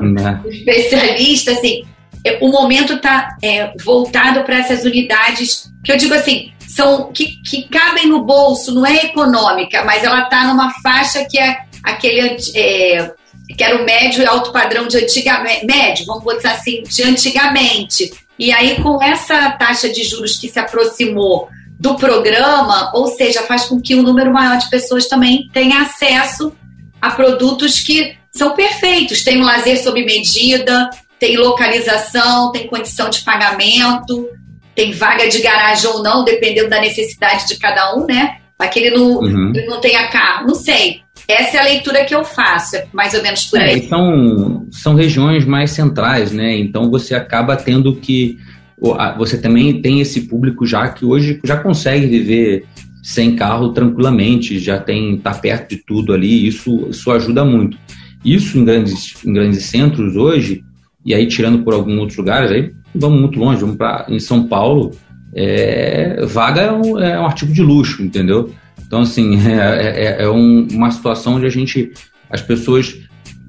né. 0.00 0.40
o 0.44 0.48
especialista, 0.48 1.52
assim, 1.52 1.84
é, 2.24 2.38
o 2.42 2.48
momento 2.48 2.94
está 2.94 3.36
é, 3.42 3.72
voltado 3.82 4.42
para 4.44 4.58
essas 4.58 4.84
unidades 4.84 5.72
que 5.82 5.90
eu 5.90 5.96
digo 5.96 6.14
assim, 6.14 6.52
são 6.68 7.10
que, 7.12 7.40
que 7.42 7.68
cabem 7.68 8.06
no 8.06 8.24
bolso, 8.24 8.72
não 8.74 8.86
é 8.86 9.06
econômica, 9.06 9.84
mas 9.84 10.04
ela 10.04 10.22
está 10.22 10.46
numa 10.46 10.70
faixa 10.80 11.24
que 11.28 11.38
é 11.38 11.58
aquele 11.82 12.36
é, 12.54 13.12
que 13.56 13.64
era 13.64 13.80
o 13.80 13.84
médio 13.84 14.22
e 14.22 14.26
alto 14.26 14.52
padrão 14.52 14.86
de 14.86 14.96
antigamente, 14.96 15.66
médio, 15.66 16.06
vamos 16.06 16.24
botar 16.24 16.52
assim, 16.52 16.82
de 16.82 17.02
antigamente. 17.02 18.12
E 18.38 18.52
aí, 18.52 18.80
com 18.82 19.02
essa 19.02 19.50
taxa 19.52 19.88
de 19.88 20.02
juros 20.02 20.36
que 20.36 20.48
se 20.48 20.58
aproximou 20.58 21.48
do 21.78 21.96
programa, 21.96 22.90
ou 22.94 23.08
seja, 23.08 23.42
faz 23.42 23.64
com 23.64 23.80
que 23.80 23.94
um 23.94 24.02
número 24.02 24.32
maior 24.32 24.58
de 24.58 24.70
pessoas 24.70 25.06
também 25.06 25.48
tenha 25.52 25.82
acesso 25.82 26.52
a 27.00 27.10
produtos 27.10 27.80
que 27.80 28.16
são 28.30 28.54
perfeitos. 28.54 29.24
Tem 29.24 29.40
o 29.40 29.44
lazer 29.44 29.82
sob 29.82 30.04
medida, 30.04 30.88
tem 31.18 31.36
localização, 31.36 32.52
tem 32.52 32.66
condição 32.66 33.10
de 33.10 33.22
pagamento, 33.22 34.28
tem 34.74 34.92
vaga 34.92 35.28
de 35.28 35.40
garagem 35.40 35.90
ou 35.90 36.02
não, 36.02 36.24
dependendo 36.24 36.70
da 36.70 36.80
necessidade 36.80 37.46
de 37.46 37.58
cada 37.58 37.94
um, 37.96 38.06
né? 38.06 38.38
Aquele 38.58 38.90
não, 38.90 39.18
uhum. 39.18 39.52
não 39.66 39.80
tenha 39.80 40.08
carro, 40.08 40.46
não 40.46 40.54
sei. 40.54 41.01
Essa 41.28 41.56
é 41.56 41.60
a 41.60 41.64
leitura 41.64 42.04
que 42.04 42.14
eu 42.14 42.24
faço, 42.24 42.76
é 42.76 42.86
mais 42.92 43.14
ou 43.14 43.22
menos 43.22 43.44
por 43.44 43.60
é, 43.60 43.64
aí. 43.64 43.88
São, 43.88 44.66
são 44.70 44.94
regiões 44.94 45.44
mais 45.44 45.70
centrais, 45.70 46.32
né? 46.32 46.58
Então 46.58 46.90
você 46.90 47.14
acaba 47.14 47.56
tendo 47.56 47.94
que. 47.96 48.38
Você 49.16 49.38
também 49.38 49.80
tem 49.80 50.00
esse 50.00 50.22
público 50.22 50.66
já 50.66 50.88
que 50.88 51.04
hoje 51.04 51.38
já 51.44 51.56
consegue 51.56 52.06
viver 52.06 52.66
sem 53.02 53.36
carro 53.36 53.72
tranquilamente, 53.72 54.58
já 54.58 54.78
tem 54.78 55.18
tá 55.18 55.32
perto 55.34 55.70
de 55.70 55.76
tudo 55.76 56.12
ali, 56.12 56.46
isso, 56.46 56.88
isso 56.88 57.10
ajuda 57.10 57.44
muito. 57.44 57.76
Isso 58.24 58.58
em 58.58 58.64
grandes, 58.64 59.14
em 59.24 59.32
grandes 59.32 59.64
centros 59.64 60.16
hoje, 60.16 60.64
e 61.04 61.12
aí 61.12 61.26
tirando 61.26 61.64
por 61.64 61.74
alguns 61.74 61.98
outros 61.98 62.18
lugares, 62.18 62.50
aí 62.50 62.72
vamos 62.94 63.20
muito 63.20 63.38
longe, 63.38 63.60
vamos 63.60 63.76
para 63.76 64.06
em 64.08 64.20
São 64.20 64.46
Paulo, 64.46 64.92
é, 65.34 66.24
vaga 66.26 66.60
é 66.62 66.72
um, 66.72 66.98
é 67.00 67.18
um 67.18 67.26
artigo 67.26 67.52
de 67.52 67.62
luxo, 67.62 68.02
entendeu? 68.02 68.52
Então, 68.92 69.00
assim, 69.00 69.38
é, 69.48 70.18
é, 70.18 70.22
é 70.24 70.28
um, 70.28 70.68
uma 70.70 70.90
situação 70.90 71.36
onde 71.36 71.46
a 71.46 71.50
gente, 71.50 71.94
as 72.28 72.42
pessoas, 72.42 72.94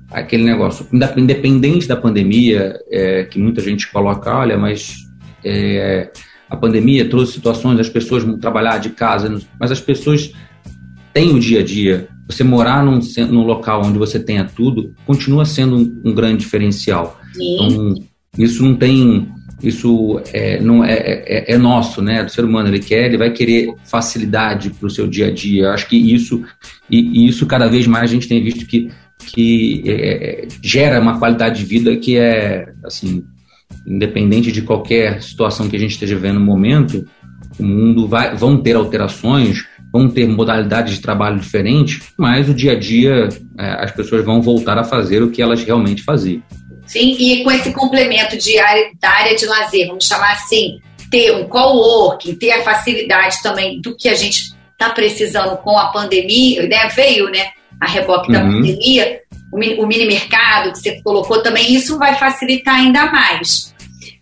aquele 0.10 0.46
negócio, 0.46 0.88
independente 1.18 1.86
da 1.86 1.98
pandemia, 1.98 2.80
é, 2.90 3.26
que 3.26 3.38
muita 3.38 3.62
gente 3.62 3.92
coloca, 3.92 4.34
olha, 4.34 4.58
mas 4.58 4.96
é, 5.44 6.10
a 6.50 6.56
pandemia 6.56 7.10
trouxe 7.10 7.34
situações 7.34 7.78
das 7.78 7.90
pessoas 7.90 8.24
vão 8.24 8.40
trabalhar 8.40 8.78
de 8.78 8.92
casa, 8.92 9.38
mas 9.60 9.70
as 9.70 9.82
pessoas 9.82 10.32
têm 11.14 11.36
o 11.36 11.40
dia 11.42 11.60
a 11.60 11.64
dia. 11.64 12.08
Você 12.26 12.42
morar 12.42 12.82
num, 12.82 13.02
num 13.30 13.44
local 13.44 13.82
onde 13.84 14.00
você 14.00 14.18
tenha 14.18 14.46
tudo 14.46 14.96
continua 15.06 15.44
sendo 15.44 15.76
um, 15.76 16.02
um 16.06 16.14
grande 16.14 16.38
diferencial. 16.38 17.20
Sim. 17.34 17.56
Então, 17.56 17.96
isso 18.38 18.64
não 18.64 18.76
tem 18.76 19.28
isso 19.64 20.22
é, 20.34 20.60
não 20.60 20.84
é, 20.84 20.94
é, 20.94 21.54
é, 21.54 21.58
nosso, 21.58 22.02
né, 22.02 22.24
do 22.24 22.32
ser 22.32 22.44
humano. 22.44 22.68
Ele 22.68 22.80
quer, 22.80 23.06
ele 23.06 23.18
vai 23.18 23.32
querer 23.32 23.74
facilidade 23.86 24.70
para 24.70 24.88
o 24.88 24.90
seu 24.90 25.08
dia 25.08 25.28
a 25.28 25.32
dia. 25.32 25.64
Eu 25.64 25.72
acho 25.72 25.88
que 25.88 25.96
isso 25.96 26.44
e, 26.90 27.00
e, 27.00 27.28
isso 27.28 27.46
cada 27.46 27.68
vez 27.68 27.88
mais 27.88 28.10
a 28.10 28.14
gente 28.14 28.28
tem 28.28 28.44
visto 28.44 28.66
que 28.66 28.90
que 29.26 29.84
é, 29.86 30.48
gera 30.62 31.00
uma 31.00 31.18
qualidade 31.18 31.60
de 31.60 31.66
vida 31.66 31.96
que 31.96 32.18
é 32.18 32.74
assim, 32.84 33.24
independente 33.88 34.52
de 34.52 34.62
qualquer 34.62 35.22
situação 35.22 35.70
que 35.70 35.76
a 35.76 35.80
gente 35.80 35.92
esteja 35.92 36.16
vivendo 36.16 36.40
no 36.40 36.46
momento, 36.46 37.08
o 37.58 37.64
mundo 37.64 38.08
vai, 38.08 38.36
vão 38.36 38.58
ter 38.58 38.76
alterações, 38.76 39.66
vão 39.92 40.10
ter 40.10 40.28
modalidades 40.28 40.96
de 40.96 41.02
trabalho 41.02 41.40
diferentes, 41.40 42.12
mas 42.18 42.50
o 42.50 42.54
dia 42.54 42.74
a 42.74 42.80
dia 42.80 43.30
é, 43.58 43.84
as 43.84 43.92
pessoas 43.92 44.26
vão 44.26 44.42
voltar 44.42 44.78
a 44.78 44.84
fazer 44.84 45.22
o 45.22 45.30
que 45.30 45.42
elas 45.42 45.64
realmente 45.64 46.02
faziam. 46.04 46.42
Sim, 46.86 47.16
e 47.18 47.44
com 47.44 47.52
esse 47.52 47.72
complemento 47.72 48.38
de 48.38 48.60
área, 48.60 48.92
da 49.00 49.10
área 49.10 49.36
de 49.36 49.46
lazer, 49.46 49.88
vamos 49.88 50.06
chamar 50.06 50.34
assim, 50.34 50.80
ter 51.10 51.34
um 51.34 51.48
coworking, 51.48 52.36
ter 52.36 52.52
a 52.52 52.64
facilidade 52.64 53.42
também 53.42 53.80
do 53.82 53.96
que 53.96 54.10
a 54.10 54.16
gente 54.16 54.54
está 54.72 54.90
precisando 54.90 55.58
com 55.58 55.78
a 55.78 55.88
pandemia, 55.88 56.68
né? 56.68 56.88
Veio, 56.90 57.30
né? 57.30 57.52
A 57.80 57.88
reboque 57.88 58.28
uhum. 58.28 58.34
da 58.34 58.42
pandemia, 58.42 59.22
o, 59.52 59.84
o 59.84 59.88
mini 59.88 60.06
mercado 60.06 60.72
que 60.72 60.80
você 60.80 61.02
colocou 61.02 61.42
também, 61.42 61.74
isso 61.74 61.98
vai 61.98 62.16
facilitar 62.16 62.76
ainda 62.76 63.06
mais. 63.12 63.74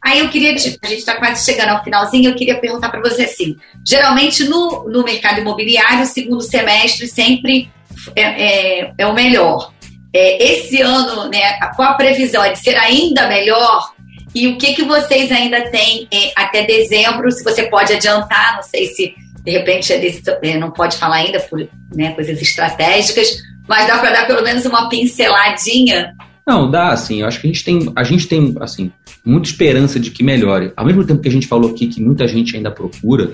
Aí 0.04 0.20
eu 0.20 0.30
queria, 0.30 0.54
a 0.54 0.58
gente 0.58 0.80
está 0.98 1.16
quase 1.16 1.46
chegando 1.46 1.70
ao 1.70 1.84
finalzinho, 1.84 2.30
eu 2.30 2.36
queria 2.36 2.60
perguntar 2.60 2.90
para 2.90 3.02
você 3.02 3.24
assim: 3.24 3.56
geralmente 3.86 4.44
no, 4.46 4.90
no 4.90 5.04
mercado 5.04 5.40
imobiliário, 5.40 6.04
o 6.04 6.08
segundo 6.08 6.42
semestre 6.42 7.08
sempre 7.08 7.72
é, 8.16 8.22
é, 8.22 8.94
é 8.98 9.08
o 9.08 9.14
melhor 9.14 9.72
é, 10.14 10.54
esse 10.54 10.82
ano, 10.82 11.30
né, 11.30 11.58
qual 11.76 11.90
a 11.90 11.94
previsão? 11.94 12.44
É 12.44 12.52
de 12.52 12.60
ser 12.60 12.76
ainda 12.76 13.28
melhor? 13.28 13.92
E 14.34 14.48
o 14.48 14.58
que, 14.58 14.74
que 14.74 14.84
vocês 14.84 15.32
ainda 15.32 15.70
têm 15.70 16.08
é, 16.12 16.32
até 16.36 16.64
dezembro? 16.64 17.32
Se 17.32 17.44
você 17.44 17.64
pode 17.64 17.94
adiantar, 17.94 18.56
não 18.56 18.64
sei 18.64 18.88
se 18.88 19.14
de 19.44 19.52
repente 19.52 19.92
é 19.92 20.22
é, 20.44 20.58
não 20.58 20.72
pode 20.72 20.98
falar 20.98 21.18
ainda 21.18 21.40
por 21.40 21.60
né, 21.96 22.12
coisas 22.14 22.42
estratégicas, 22.42 23.28
mas 23.68 23.88
dá 23.88 23.98
para 23.98 24.12
dar 24.12 24.28
pelo 24.28 24.44
menos 24.44 24.66
uma 24.66 24.88
pinceladinha 24.88 26.14
não, 26.46 26.70
dá, 26.70 26.90
assim, 26.90 27.22
eu 27.22 27.28
acho 27.28 27.40
que 27.40 27.48
a 27.48 27.52
gente 27.52 27.64
tem, 27.64 27.94
a 27.96 28.04
gente 28.04 28.28
tem, 28.28 28.56
assim, 28.60 28.92
muita 29.24 29.48
esperança 29.48 30.00
de 30.00 30.10
que 30.10 30.24
melhore. 30.24 30.74
Ao 30.76 30.86
mesmo 30.86 31.06
tempo 31.06 31.22
que 31.22 31.30
a 31.30 31.32
gente 31.32 31.48
falou 31.48 31.72
aqui 31.72 31.88
que 31.88 32.02
muita 32.02 32.28
gente 32.28 32.56
ainda 32.56 32.72
procura, 32.72 33.34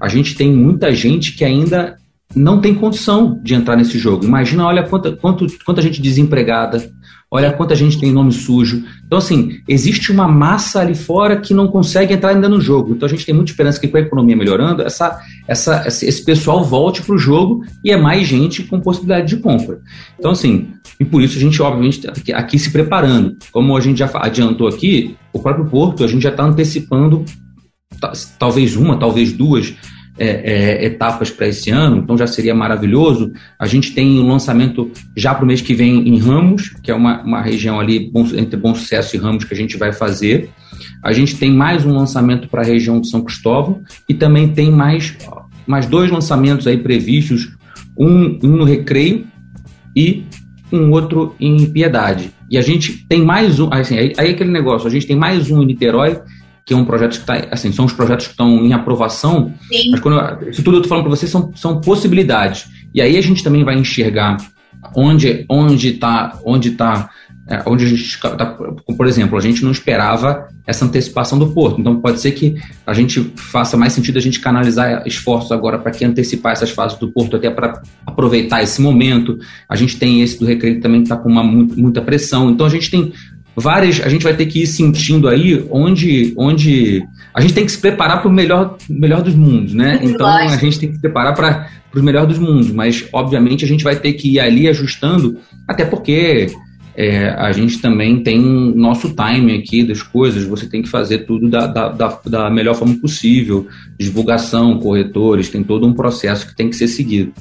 a 0.00 0.08
gente 0.08 0.34
tem 0.34 0.52
muita 0.52 0.94
gente 0.94 1.32
que 1.32 1.44
ainda 1.44 1.96
não 2.38 2.60
tem 2.60 2.74
condição 2.74 3.40
de 3.42 3.54
entrar 3.54 3.76
nesse 3.76 3.98
jogo. 3.98 4.24
Imagina, 4.24 4.66
olha 4.66 4.82
quanta, 4.82 5.12
quanto, 5.12 5.46
quanta 5.64 5.82
gente 5.82 6.00
desempregada, 6.00 6.90
olha 7.30 7.52
quanta 7.52 7.74
gente 7.74 7.98
tem 7.98 8.12
nome 8.12 8.32
sujo. 8.32 8.84
Então, 9.06 9.18
assim, 9.18 9.58
existe 9.68 10.10
uma 10.12 10.28
massa 10.28 10.80
ali 10.80 10.94
fora 10.94 11.36
que 11.36 11.52
não 11.52 11.68
consegue 11.68 12.14
entrar 12.14 12.30
ainda 12.30 12.48
no 12.48 12.60
jogo. 12.60 12.92
Então, 12.92 13.06
a 13.06 13.10
gente 13.10 13.26
tem 13.26 13.34
muita 13.34 13.50
esperança 13.50 13.80
que 13.80 13.88
com 13.88 13.96
a 13.96 14.00
economia 14.00 14.36
melhorando, 14.36 14.82
essa, 14.82 15.18
essa, 15.46 15.86
esse 15.86 16.24
pessoal 16.24 16.64
volte 16.64 17.02
para 17.02 17.14
o 17.14 17.18
jogo 17.18 17.64
e 17.84 17.90
é 17.90 17.96
mais 17.96 18.26
gente 18.26 18.62
com 18.62 18.80
possibilidade 18.80 19.28
de 19.28 19.42
compra. 19.42 19.80
Então, 20.18 20.30
assim, 20.30 20.68
e 20.98 21.04
por 21.04 21.22
isso 21.22 21.36
a 21.36 21.40
gente, 21.40 21.60
obviamente, 21.60 22.02
tá 22.02 22.12
aqui, 22.12 22.32
aqui 22.32 22.58
se 22.58 22.70
preparando. 22.70 23.36
Como 23.52 23.76
a 23.76 23.80
gente 23.80 23.98
já 23.98 24.10
adiantou 24.14 24.68
aqui, 24.68 25.16
o 25.32 25.40
próprio 25.40 25.66
Porto, 25.66 26.04
a 26.04 26.08
gente 26.08 26.22
já 26.22 26.30
está 26.30 26.44
antecipando 26.44 27.24
talvez 28.38 28.76
uma, 28.76 28.96
talvez 28.96 29.32
duas 29.32 29.74
é, 30.18 30.26
é, 30.26 30.84
etapas 30.84 31.30
para 31.30 31.48
esse 31.48 31.70
ano, 31.70 31.98
então 31.98 32.16
já 32.16 32.26
seria 32.26 32.54
maravilhoso. 32.54 33.32
A 33.58 33.66
gente 33.66 33.92
tem 33.92 34.20
um 34.20 34.28
lançamento 34.28 34.90
já 35.16 35.34
para 35.34 35.44
o 35.44 35.46
mês 35.46 35.60
que 35.60 35.74
vem 35.74 36.08
em 36.08 36.18
Ramos, 36.18 36.74
que 36.82 36.90
é 36.90 36.94
uma, 36.94 37.22
uma 37.22 37.40
região 37.40 37.78
ali 37.78 38.10
bom, 38.10 38.26
entre 38.34 38.56
Bom 38.56 38.74
Sucesso 38.74 39.16
e 39.16 39.18
Ramos 39.18 39.44
que 39.44 39.54
a 39.54 39.56
gente 39.56 39.76
vai 39.76 39.92
fazer. 39.92 40.50
A 41.02 41.12
gente 41.12 41.36
tem 41.36 41.52
mais 41.52 41.84
um 41.84 41.92
lançamento 41.92 42.48
para 42.48 42.62
a 42.62 42.64
região 42.64 43.00
de 43.00 43.08
São 43.08 43.22
Cristóvão 43.22 43.82
e 44.08 44.14
também 44.14 44.48
tem 44.48 44.70
mais, 44.70 45.16
mais 45.66 45.86
dois 45.86 46.10
lançamentos 46.10 46.66
aí 46.66 46.76
previstos, 46.76 47.56
um, 47.96 48.38
um 48.42 48.56
no 48.56 48.64
Recreio 48.64 49.26
e 49.94 50.24
um 50.72 50.90
outro 50.90 51.34
em 51.40 51.66
Piedade. 51.66 52.30
E 52.50 52.56
a 52.56 52.62
gente 52.62 53.06
tem 53.08 53.22
mais 53.22 53.60
um, 53.60 53.68
assim, 53.72 53.96
aí, 53.96 54.12
aí 54.16 54.30
aquele 54.30 54.50
negócio, 54.50 54.86
a 54.88 54.90
gente 54.90 55.06
tem 55.06 55.16
mais 55.16 55.50
um 55.50 55.62
em 55.62 55.66
Niterói 55.66 56.18
que 56.68 56.74
é 56.74 56.76
um 56.76 56.84
projeto 56.84 57.12
que 57.12 57.20
está, 57.20 57.48
assim, 57.50 57.72
são 57.72 57.86
os 57.86 57.94
projetos 57.94 58.26
que 58.26 58.32
estão 58.32 58.62
em 58.62 58.74
aprovação, 58.74 59.54
Sim. 59.72 59.90
mas 59.90 60.00
quando 60.00 60.18
eu, 60.18 60.50
isso 60.50 60.62
tudo 60.62 60.76
eu 60.76 60.80
estou 60.82 60.90
falando 60.90 61.04
para 61.04 61.16
vocês 61.16 61.32
são, 61.32 61.50
são 61.56 61.80
possibilidades. 61.80 62.68
E 62.94 63.00
aí 63.00 63.16
a 63.16 63.22
gente 63.22 63.42
também 63.42 63.64
vai 63.64 63.74
enxergar 63.74 64.36
onde 64.94 65.46
onde 65.48 65.94
está 65.94 66.38
onde 66.44 66.72
tá, 66.72 67.08
é, 67.48 67.62
onde 67.64 67.86
a 67.86 67.88
gente 67.88 68.20
tá, 68.20 68.54
por 68.94 69.06
exemplo, 69.06 69.38
a 69.38 69.40
gente 69.40 69.64
não 69.64 69.70
esperava 69.70 70.46
essa 70.66 70.84
antecipação 70.84 71.38
do 71.38 71.54
porto. 71.54 71.80
Então 71.80 71.98
pode 72.02 72.20
ser 72.20 72.32
que 72.32 72.56
a 72.86 72.92
gente 72.92 73.32
faça 73.34 73.74
mais 73.74 73.94
sentido 73.94 74.18
a 74.18 74.20
gente 74.20 74.38
canalizar 74.38 75.04
esforços 75.06 75.50
agora 75.50 75.78
para 75.78 75.90
que 75.90 76.04
antecipar 76.04 76.52
essas 76.52 76.70
fases 76.70 76.98
do 76.98 77.10
porto 77.10 77.36
até 77.36 77.48
para 77.48 77.80
aproveitar 78.06 78.62
esse 78.62 78.82
momento. 78.82 79.38
A 79.66 79.74
gente 79.74 79.98
tem 79.98 80.20
esse 80.20 80.38
do 80.38 80.44
recreio 80.44 80.82
também 80.82 81.00
que 81.00 81.06
está 81.06 81.16
com 81.16 81.30
uma 81.30 81.42
muita 81.42 82.02
pressão. 82.02 82.50
Então 82.50 82.66
a 82.66 82.70
gente 82.70 82.90
tem 82.90 83.10
várias, 83.58 84.00
a 84.00 84.08
gente 84.08 84.22
vai 84.22 84.34
ter 84.34 84.46
que 84.46 84.62
ir 84.62 84.66
sentindo 84.66 85.28
aí 85.28 85.64
onde, 85.70 86.32
onde 86.36 87.02
a 87.34 87.40
gente 87.40 87.54
tem 87.54 87.64
que 87.64 87.72
se 87.72 87.78
preparar 87.78 88.20
para 88.20 88.30
o 88.30 88.32
melhor, 88.32 88.76
melhor 88.88 89.22
dos 89.22 89.34
mundos, 89.34 89.74
né? 89.74 89.98
Então 90.02 90.26
a 90.26 90.56
gente 90.56 90.78
tem 90.78 90.88
que 90.88 90.96
se 90.96 91.00
preparar 91.00 91.34
para 91.34 91.70
o 91.94 92.02
melhor 92.02 92.26
dos 92.26 92.38
mundos, 92.38 92.70
mas 92.70 93.06
obviamente 93.12 93.64
a 93.64 93.68
gente 93.68 93.84
vai 93.84 93.96
ter 93.96 94.12
que 94.14 94.34
ir 94.34 94.40
ali 94.40 94.68
ajustando, 94.68 95.38
até 95.66 95.84
porque 95.84 96.48
é, 96.96 97.28
a 97.28 97.52
gente 97.52 97.78
também 97.80 98.22
tem 98.24 98.40
nosso 98.40 99.14
time 99.14 99.54
aqui 99.56 99.84
das 99.84 100.02
coisas, 100.02 100.44
você 100.44 100.68
tem 100.68 100.82
que 100.82 100.88
fazer 100.88 101.18
tudo 101.18 101.48
da, 101.48 101.66
da, 101.66 101.88
da, 101.90 102.20
da 102.26 102.50
melhor 102.50 102.74
forma 102.74 102.96
possível, 102.96 103.68
divulgação, 103.96 104.78
corretores, 104.80 105.48
tem 105.48 105.62
todo 105.62 105.86
um 105.86 105.94
processo 105.94 106.46
que 106.46 106.56
tem 106.56 106.68
que 106.68 106.74
ser 106.74 106.88
seguido. 106.88 107.32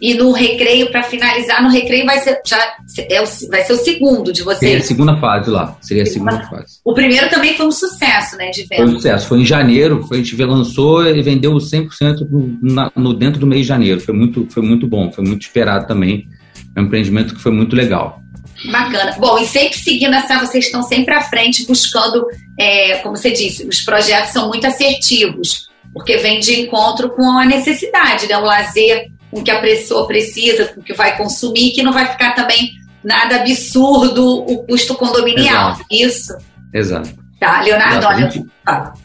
E 0.00 0.14
no 0.14 0.32
recreio, 0.32 0.90
para 0.90 1.02
finalizar, 1.02 1.62
no 1.62 1.68
recreio 1.68 2.06
vai 2.06 2.18
ser, 2.20 2.40
já, 2.46 2.76
é 3.10 3.20
o, 3.20 3.24
vai 3.48 3.64
ser 3.64 3.72
o 3.72 3.76
segundo 3.76 4.32
de 4.32 4.42
vocês. 4.42 4.58
Seria 4.58 4.78
a 4.78 4.82
segunda 4.82 5.16
fase 5.16 5.50
lá. 5.50 5.76
Seria 5.80 6.02
a 6.04 6.06
segunda 6.06 6.40
fase. 6.48 6.78
O 6.84 6.94
primeiro 6.94 7.28
também 7.28 7.56
foi 7.56 7.66
um 7.66 7.72
sucesso, 7.72 8.36
né, 8.36 8.50
de 8.50 8.62
venda. 8.62 8.76
Foi 8.76 8.86
um 8.86 8.94
sucesso. 8.96 9.26
Foi 9.26 9.40
em 9.40 9.44
janeiro, 9.44 10.04
foi, 10.06 10.18
a 10.18 10.22
gente 10.22 10.36
lançou 10.44 11.04
e 11.04 11.20
vendeu 11.20 11.52
100% 11.54 12.28
no, 12.30 12.58
na, 12.62 12.92
no 12.94 13.12
dentro 13.12 13.40
do 13.40 13.46
mês 13.46 13.62
de 13.62 13.68
janeiro. 13.68 14.00
Foi 14.00 14.14
muito, 14.14 14.46
foi 14.50 14.62
muito 14.62 14.86
bom, 14.86 15.10
foi 15.10 15.24
muito 15.24 15.42
esperado 15.42 15.86
também. 15.86 16.28
É 16.76 16.80
um 16.80 16.84
empreendimento 16.84 17.34
que 17.34 17.40
foi 17.40 17.50
muito 17.50 17.74
legal. 17.74 18.22
Bacana. 18.70 19.16
Bom, 19.18 19.38
e 19.38 19.46
sempre 19.46 19.78
seguindo 19.78 20.14
essa, 20.14 20.38
vocês 20.38 20.66
estão 20.66 20.82
sempre 20.82 21.14
à 21.14 21.20
frente, 21.22 21.66
buscando, 21.66 22.24
é, 22.58 22.96
como 22.98 23.16
você 23.16 23.30
disse, 23.30 23.66
os 23.66 23.80
projetos 23.80 24.32
são 24.32 24.48
muito 24.48 24.66
assertivos, 24.66 25.68
porque 25.92 26.16
vem 26.18 26.40
de 26.40 26.60
encontro 26.60 27.10
com 27.10 27.38
a 27.38 27.44
necessidade, 27.44 28.26
né? 28.28 28.36
O 28.36 28.44
lazer 28.44 29.10
com 29.30 29.42
que 29.42 29.50
a 29.50 29.60
pessoa 29.60 30.06
precisa, 30.06 30.66
com 30.66 30.82
que 30.82 30.92
vai 30.92 31.16
consumir, 31.16 31.72
que 31.72 31.82
não 31.82 31.92
vai 31.92 32.06
ficar 32.06 32.34
também 32.34 32.72
nada 33.04 33.36
absurdo 33.36 34.26
o 34.26 34.64
custo 34.64 34.94
condominial. 34.94 35.72
Exato. 35.72 35.86
Isso? 35.90 36.36
Exato. 36.74 37.28
Tá, 37.40 37.62
Leonardo, 37.62 37.98
Exato. 37.98 38.14
olha, 38.14 38.30
gente... 38.30 38.50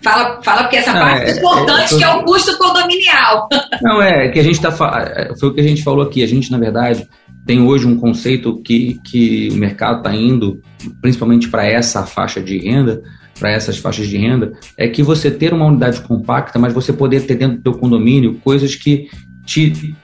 fala, 0.02 0.42
fala 0.42 0.64
porque 0.64 0.78
essa 0.78 0.92
não, 0.92 1.02
parte 1.02 1.26
é, 1.26 1.30
é 1.30 1.38
importante, 1.38 1.94
é, 1.94 1.98
que 1.98 2.04
é 2.04 2.10
o 2.10 2.24
custo 2.24 2.58
condominial. 2.58 3.48
Não, 3.82 4.02
é 4.02 4.30
que 4.30 4.40
a 4.40 4.44
gente 4.44 4.56
está. 4.56 4.70
É, 5.16 5.36
foi 5.40 5.50
o 5.50 5.54
que 5.54 5.62
a 5.62 5.64
gente 5.64 5.84
falou 5.84 6.04
aqui. 6.04 6.24
A 6.24 6.28
gente, 6.28 6.52
na 6.52 6.58
verdade, 6.58 7.08
tem 7.46 7.62
hoje 7.62 7.86
um 7.86 7.96
conceito 7.96 8.60
que, 8.64 9.00
que 9.06 9.50
o 9.52 9.56
mercado 9.56 9.98
está 9.98 10.16
indo, 10.16 10.60
principalmente 11.00 11.48
para 11.48 11.66
essa 11.66 12.04
faixa 12.08 12.42
de 12.42 12.58
renda, 12.58 13.04
para 13.40 13.52
essas 13.52 13.78
faixas 13.78 14.08
de 14.08 14.18
renda, 14.18 14.54
é 14.78 14.88
que 14.88 15.04
você 15.04 15.30
ter 15.30 15.54
uma 15.54 15.66
unidade 15.66 16.02
compacta, 16.02 16.58
mas 16.58 16.74
você 16.74 16.92
poder 16.92 17.26
ter 17.26 17.36
dentro 17.36 17.58
do 17.58 17.64
teu 17.64 17.74
condomínio 17.74 18.40
coisas 18.44 18.76
que 18.76 19.10
te 19.46 19.96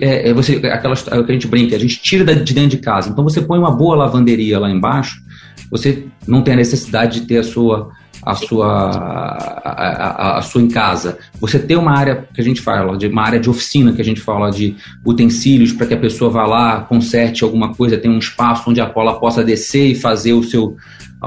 é, 0.00 0.28
é, 0.28 0.34
você, 0.34 0.60
é 0.62 1.18
o 1.18 1.24
que 1.24 1.30
a 1.30 1.34
gente 1.34 1.46
brinca, 1.46 1.76
a 1.76 1.78
gente 1.78 2.00
tira 2.00 2.34
de 2.34 2.54
dentro 2.54 2.70
de 2.70 2.78
casa. 2.78 3.10
Então 3.10 3.24
você 3.24 3.40
põe 3.40 3.58
uma 3.58 3.70
boa 3.70 3.96
lavanderia 3.96 4.58
lá 4.58 4.70
embaixo, 4.70 5.22
você 5.70 6.06
não 6.26 6.42
tem 6.42 6.54
a 6.54 6.56
necessidade 6.56 7.20
de 7.20 7.26
ter 7.26 7.38
a 7.38 7.42
sua 7.42 7.90
a 8.24 8.34
sua 8.34 8.66
a, 8.66 9.70
a, 9.70 10.38
a, 10.38 10.42
sua 10.42 10.62
em 10.62 10.68
casa. 10.68 11.18
Você 11.40 11.58
tem 11.58 11.76
uma 11.76 11.92
área 11.92 12.26
que 12.32 12.40
a 12.40 12.44
gente 12.44 12.60
fala 12.60 12.96
de 12.96 13.06
uma 13.06 13.22
área 13.22 13.38
de 13.38 13.50
oficina 13.50 13.92
que 13.92 14.00
a 14.00 14.04
gente 14.04 14.20
fala 14.20 14.50
de 14.50 14.76
utensílios 15.04 15.72
para 15.72 15.86
que 15.86 15.94
a 15.94 15.98
pessoa 15.98 16.30
vá 16.30 16.46
lá, 16.46 16.80
conserte 16.80 17.44
alguma 17.44 17.74
coisa, 17.74 17.98
tem 17.98 18.10
um 18.10 18.18
espaço 18.18 18.70
onde 18.70 18.80
a 18.80 18.86
cola 18.86 19.20
possa 19.20 19.44
descer 19.44 19.88
e 19.88 19.94
fazer 19.94 20.32
o 20.32 20.42
seu 20.42 20.76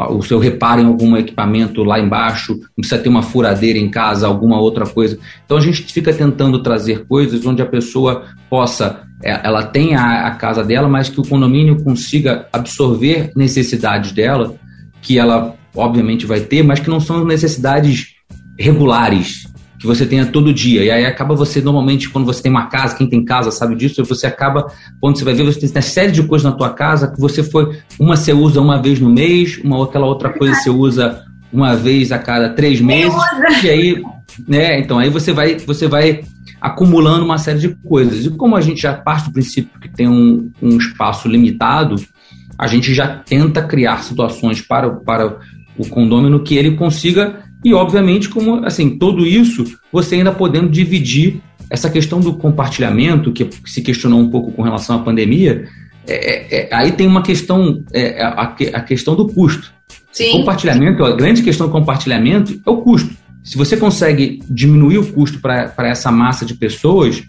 o 0.09 0.21
seu 0.21 0.37
reparo 0.37 0.81
em 0.81 0.85
algum 0.85 1.17
equipamento 1.17 1.83
lá 1.83 1.99
embaixo, 1.99 2.53
não 2.53 2.81
precisa 2.81 3.01
ter 3.01 3.09
uma 3.09 3.23
furadeira 3.23 3.79
em 3.79 3.89
casa, 3.89 4.27
alguma 4.27 4.59
outra 4.59 4.85
coisa. 4.85 5.17
Então 5.43 5.57
a 5.57 5.61
gente 5.61 5.81
fica 5.91 6.13
tentando 6.13 6.61
trazer 6.61 7.05
coisas 7.07 7.45
onde 7.45 7.61
a 7.61 7.65
pessoa 7.65 8.25
possa, 8.49 9.01
é, 9.23 9.39
ela 9.43 9.63
tenha 9.63 10.27
a 10.27 10.31
casa 10.31 10.63
dela, 10.63 10.87
mas 10.87 11.09
que 11.09 11.19
o 11.19 11.27
condomínio 11.27 11.83
consiga 11.83 12.47
absorver 12.53 13.31
necessidades 13.35 14.11
dela, 14.11 14.55
que 15.01 15.17
ela 15.17 15.55
obviamente 15.75 16.25
vai 16.25 16.41
ter, 16.41 16.63
mas 16.63 16.79
que 16.79 16.89
não 16.89 16.99
são 16.99 17.25
necessidades 17.25 18.15
regulares, 18.59 19.47
que 19.79 19.85
você 19.85 20.05
tenha 20.05 20.25
todo 20.25 20.53
dia. 20.53 20.83
E 20.83 20.91
aí 20.91 21.05
acaba 21.05 21.35
você, 21.35 21.61
normalmente, 21.61 22.09
quando 22.09 22.25
você 22.25 22.41
tem 22.41 22.51
uma 22.51 22.67
casa, 22.67 22.95
quem 22.95 23.07
tem 23.07 23.23
casa 23.23 23.51
sabe 23.51 23.75
disso, 23.75 24.03
você 24.03 24.27
acaba, 24.27 24.71
quando 24.99 25.17
você 25.17 25.23
vai 25.23 25.33
ver, 25.33 25.43
você 25.43 25.59
tem 25.59 25.69
uma 25.69 25.81
série 25.81 26.11
de 26.11 26.23
coisas 26.23 26.49
na 26.49 26.57
tua 26.57 26.71
casa 26.71 27.11
que 27.11 27.19
você 27.19 27.43
foi, 27.43 27.77
uma 27.99 28.15
você 28.15 28.33
usa 28.33 28.59
uma 28.59 28.81
vez 28.81 28.99
no 28.99 29.09
mês, 29.09 29.59
uma 29.63 29.83
aquela 29.83 30.05
outra 30.05 30.29
coisa 30.29 30.55
você 30.55 30.69
usa 30.69 31.23
uma 31.51 31.75
vez 31.75 32.11
a 32.11 32.19
cada 32.19 32.49
três 32.49 32.81
meses. 32.81 33.13
E 33.63 33.69
aí, 33.69 34.03
né, 34.47 34.79
então 34.79 34.99
aí 34.99 35.09
você 35.09 35.31
vai, 35.31 35.57
você 35.57 35.87
vai 35.87 36.23
acumulando 36.59 37.25
uma 37.25 37.37
série 37.37 37.59
de 37.59 37.69
coisas. 37.69 38.25
E 38.25 38.29
como 38.31 38.55
a 38.55 38.61
gente 38.61 38.81
já 38.81 38.93
parte 38.93 39.25
do 39.25 39.33
princípio 39.33 39.79
que 39.79 39.89
tem 39.89 40.07
um, 40.07 40.51
um 40.61 40.77
espaço 40.77 41.27
limitado, 41.27 41.95
a 42.57 42.67
gente 42.67 42.93
já 42.93 43.07
tenta 43.07 43.61
criar 43.61 44.03
situações 44.03 44.61
para, 44.61 44.89
para 44.89 45.37
o 45.77 45.87
condômino 45.87 46.41
que 46.43 46.57
ele 46.57 46.71
consiga 46.71 47.46
e, 47.67 47.73
obviamente, 47.73 48.29
como 48.29 48.65
assim, 48.65 48.97
tudo 48.97 49.25
isso 49.25 49.65
você 49.91 50.15
ainda 50.15 50.31
podendo 50.31 50.69
dividir 50.69 51.41
essa 51.69 51.89
questão 51.89 52.21
do 52.21 52.35
compartilhamento, 52.35 53.33
que 53.33 53.49
se 53.65 53.81
questionou 53.81 54.21
um 54.21 54.29
pouco 54.29 54.53
com 54.53 54.61
relação 54.61 54.95
à 54.95 54.99
pandemia, 54.99 55.67
é, 56.07 56.13
é, 56.13 56.69
é 56.69 56.69
aí 56.73 56.93
tem 56.93 57.05
uma 57.05 57.21
questão, 57.21 57.83
é, 57.91 58.23
a, 58.23 58.55
a, 58.73 58.81
questão 58.81 59.17
do 59.17 59.27
custo. 59.27 59.73
Sim. 60.13 60.31
Compartilhamento, 60.31 61.03
a 61.03 61.13
grande 61.13 61.43
questão 61.43 61.67
do 61.67 61.73
compartilhamento 61.73 62.57
é 62.65 62.69
o 62.69 62.77
custo. 62.77 63.13
Se 63.43 63.57
você 63.57 63.75
consegue 63.75 64.41
diminuir 64.49 64.99
o 64.99 65.11
custo 65.11 65.41
para 65.41 65.89
essa 65.89 66.09
massa 66.09 66.45
de 66.45 66.53
pessoas, 66.53 67.21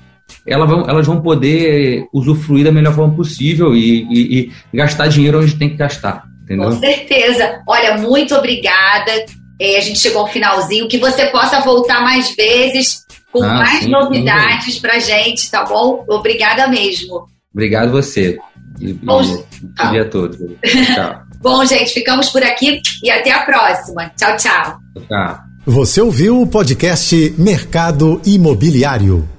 elas 0.46 0.70
vão, 0.70 0.88
elas 0.88 1.04
vão 1.04 1.20
poder 1.20 2.06
usufruir 2.12 2.64
da 2.64 2.70
melhor 2.70 2.94
forma 2.94 3.12
possível 3.12 3.74
e, 3.74 4.06
e, 4.08 4.52
e 4.72 4.76
gastar 4.76 5.08
dinheiro 5.08 5.40
onde 5.40 5.56
tem 5.56 5.68
que 5.68 5.76
gastar. 5.76 6.28
Entendeu? 6.44 6.70
Com 6.70 6.78
certeza. 6.78 7.60
Olha, 7.66 7.98
muito 7.98 8.36
obrigada. 8.36 9.12
É, 9.60 9.76
a 9.76 9.80
gente 9.80 9.98
chegou 9.98 10.22
ao 10.22 10.28
finalzinho. 10.28 10.88
Que 10.88 10.98
você 10.98 11.26
possa 11.26 11.60
voltar 11.60 12.02
mais 12.02 12.34
vezes 12.34 13.04
com 13.32 13.42
ah, 13.42 13.54
mais 13.54 13.84
sim, 13.84 13.90
novidades 13.90 14.78
para 14.78 14.98
gente, 14.98 15.50
tá 15.50 15.64
bom? 15.64 16.04
Obrigada 16.08 16.66
mesmo. 16.68 17.26
Obrigado 17.52 17.90
você. 17.90 18.38
E, 18.80 18.92
bom, 18.92 19.22
e, 19.22 19.90
dia 19.90 20.04
todo. 20.04 20.36
Tchau. 20.62 21.22
bom, 21.40 21.64
gente, 21.64 21.92
ficamos 21.92 22.30
por 22.30 22.42
aqui 22.42 22.80
e 23.02 23.10
até 23.10 23.32
a 23.32 23.40
próxima. 23.40 24.10
Tchau, 24.16 24.36
tchau. 24.36 24.78
Tchau. 25.08 25.38
Você 25.66 26.00
ouviu 26.00 26.40
o 26.40 26.46
podcast 26.46 27.34
Mercado 27.36 28.20
Imobiliário. 28.24 29.37